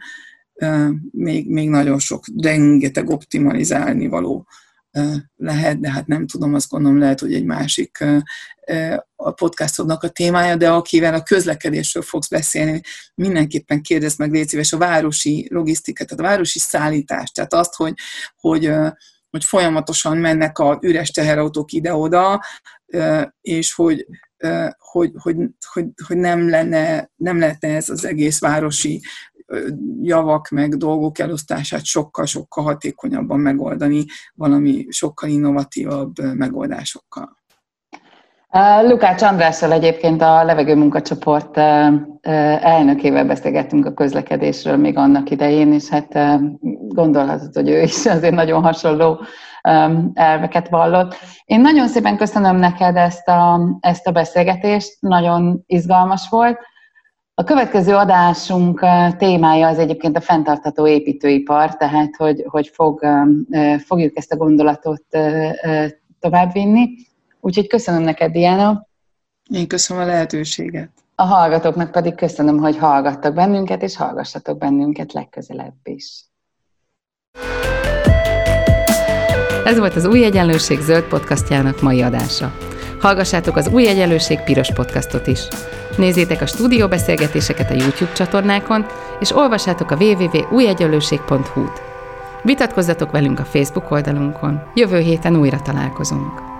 még, 1.11 1.51
még 1.51 1.69
nagyon 1.69 1.99
sok, 1.99 2.25
rengeteg 2.43 3.11
optimalizálni 3.11 4.07
való 4.07 4.47
lehet, 5.37 5.81
de 5.81 5.91
hát 5.91 6.07
nem 6.07 6.27
tudom, 6.27 6.55
azt 6.55 6.69
gondolom 6.69 6.99
lehet, 6.99 7.21
hogy 7.21 7.35
egy 7.35 7.45
másik 7.45 8.05
a 9.17 9.31
podcastodnak 9.31 10.03
a 10.03 10.09
témája, 10.09 10.57
de 10.57 10.71
akivel 10.71 11.15
a 11.15 11.23
közlekedésről 11.23 12.03
fogsz 12.03 12.29
beszélni, 12.29 12.81
mindenképpen 13.15 13.83
kérdezd 13.83 14.19
meg, 14.19 14.33
légy 14.33 14.49
szíves, 14.49 14.73
a 14.73 14.79
városi 14.79 15.49
logisztikát, 15.51 16.09
tehát 16.09 16.25
a 16.25 16.29
városi 16.29 16.59
szállítást, 16.59 17.35
tehát 17.35 17.55
azt, 17.55 17.75
hogy, 17.75 17.95
hogy, 18.37 18.73
hogy 19.31 19.45
folyamatosan 19.45 20.17
mennek 20.17 20.59
a 20.59 20.79
üres 20.83 21.11
teherautók 21.11 21.73
ide-oda, 21.73 22.45
és 23.41 23.73
hogy, 23.73 24.07
hogy, 24.79 25.11
hogy, 25.15 25.37
hogy, 25.73 25.87
hogy 26.07 26.17
nem, 26.17 26.49
lenne, 26.49 27.11
nem 27.17 27.39
lehetne 27.39 27.69
ez 27.69 27.89
az 27.89 28.05
egész 28.05 28.41
városi 28.41 29.03
javak 30.03 30.49
meg 30.49 30.77
dolgok 30.77 31.19
elosztását 31.19 31.85
sokkal-sokkal 31.85 32.65
hatékonyabban 32.65 33.41
megoldani 33.41 34.05
valami 34.35 34.87
sokkal 34.89 35.29
innovatívabb 35.29 36.13
megoldásokkal. 36.35 37.41
Lukács 38.83 39.23
Andrással 39.23 39.73
egyébként 39.73 40.23
a 40.23 40.45
levegő 40.45 40.75
munkacsoport 40.75 41.57
elnökével 42.63 43.25
beszélgettünk 43.25 43.87
a 43.87 43.93
közlekedésről 43.93 44.77
még 44.77 44.97
annak 44.97 45.31
idején, 45.31 45.73
és 45.73 45.89
hát 45.89 46.19
gondolhatod, 46.89 47.55
hogy 47.55 47.69
ő 47.69 47.83
is 47.83 48.07
azért 48.07 48.35
nagyon 48.35 48.63
hasonló 48.63 49.21
elveket 50.15 50.69
vallott. 50.69 51.15
Én 51.45 51.61
nagyon 51.61 51.89
szépen 51.89 52.17
köszönöm 52.17 52.57
neked 52.57 52.97
ezt 52.97 53.29
a, 53.29 53.61
ezt 53.81 54.07
a 54.07 54.13
beszélgetést, 54.13 54.97
nagyon 55.01 55.63
izgalmas 55.67 56.29
volt. 56.29 56.59
A 57.35 57.45
következő 57.45 57.95
adásunk 57.95 58.85
témája 59.19 59.69
az 59.69 59.79
egyébként 59.79 60.17
a 60.17 60.21
fenntartható 60.21 60.87
építőipar, 60.87 61.77
tehát 61.77 62.17
hogy, 62.17 62.45
hogy 62.47 62.71
fog, 62.75 63.07
fogjuk 63.85 64.17
ezt 64.17 64.33
a 64.33 64.37
gondolatot 64.37 65.05
továbbvinni. 66.21 66.89
Úgyhogy 67.41 67.67
köszönöm 67.67 68.03
neked, 68.03 68.33
Diana. 68.33 68.87
Én 69.51 69.67
köszönöm 69.67 70.03
a 70.03 70.07
lehetőséget. 70.07 70.91
A 71.15 71.23
hallgatóknak 71.23 71.91
pedig 71.91 72.15
köszönöm, 72.15 72.59
hogy 72.59 72.79
hallgattak 72.79 73.35
bennünket, 73.35 73.83
és 73.83 73.97
hallgassatok 73.97 74.59
bennünket 74.59 75.13
legközelebb 75.13 75.75
is. 75.83 76.25
Ez 79.65 79.79
volt 79.79 79.95
az 79.95 80.07
Új 80.07 80.25
Egyenlőség 80.25 80.81
zöld 80.81 81.05
podcastjának 81.05 81.81
mai 81.81 82.03
adása. 82.03 82.53
Hallgassátok 83.01 83.57
az 83.57 83.69
Új 83.69 83.89
Egyenlőség 83.89 84.41
piros 84.41 84.73
podcastot 84.73 85.27
is. 85.27 85.49
Nézzétek 85.97 86.41
a 86.41 86.47
stúdióbeszélgetéseket 86.47 87.71
a 87.71 87.75
YouTube 87.75 88.13
csatornákon, 88.13 88.87
és 89.21 89.37
olvassátok 89.37 89.91
a 89.91 89.97
www.újegyenlőség.hu-t. 89.97 91.83
Vitatkozzatok 92.43 93.11
velünk 93.11 93.39
a 93.39 93.45
Facebook 93.45 93.91
oldalunkon. 93.91 94.63
Jövő 94.75 94.99
héten 94.99 95.37
újra 95.37 95.61
találkozunk. 95.63 96.52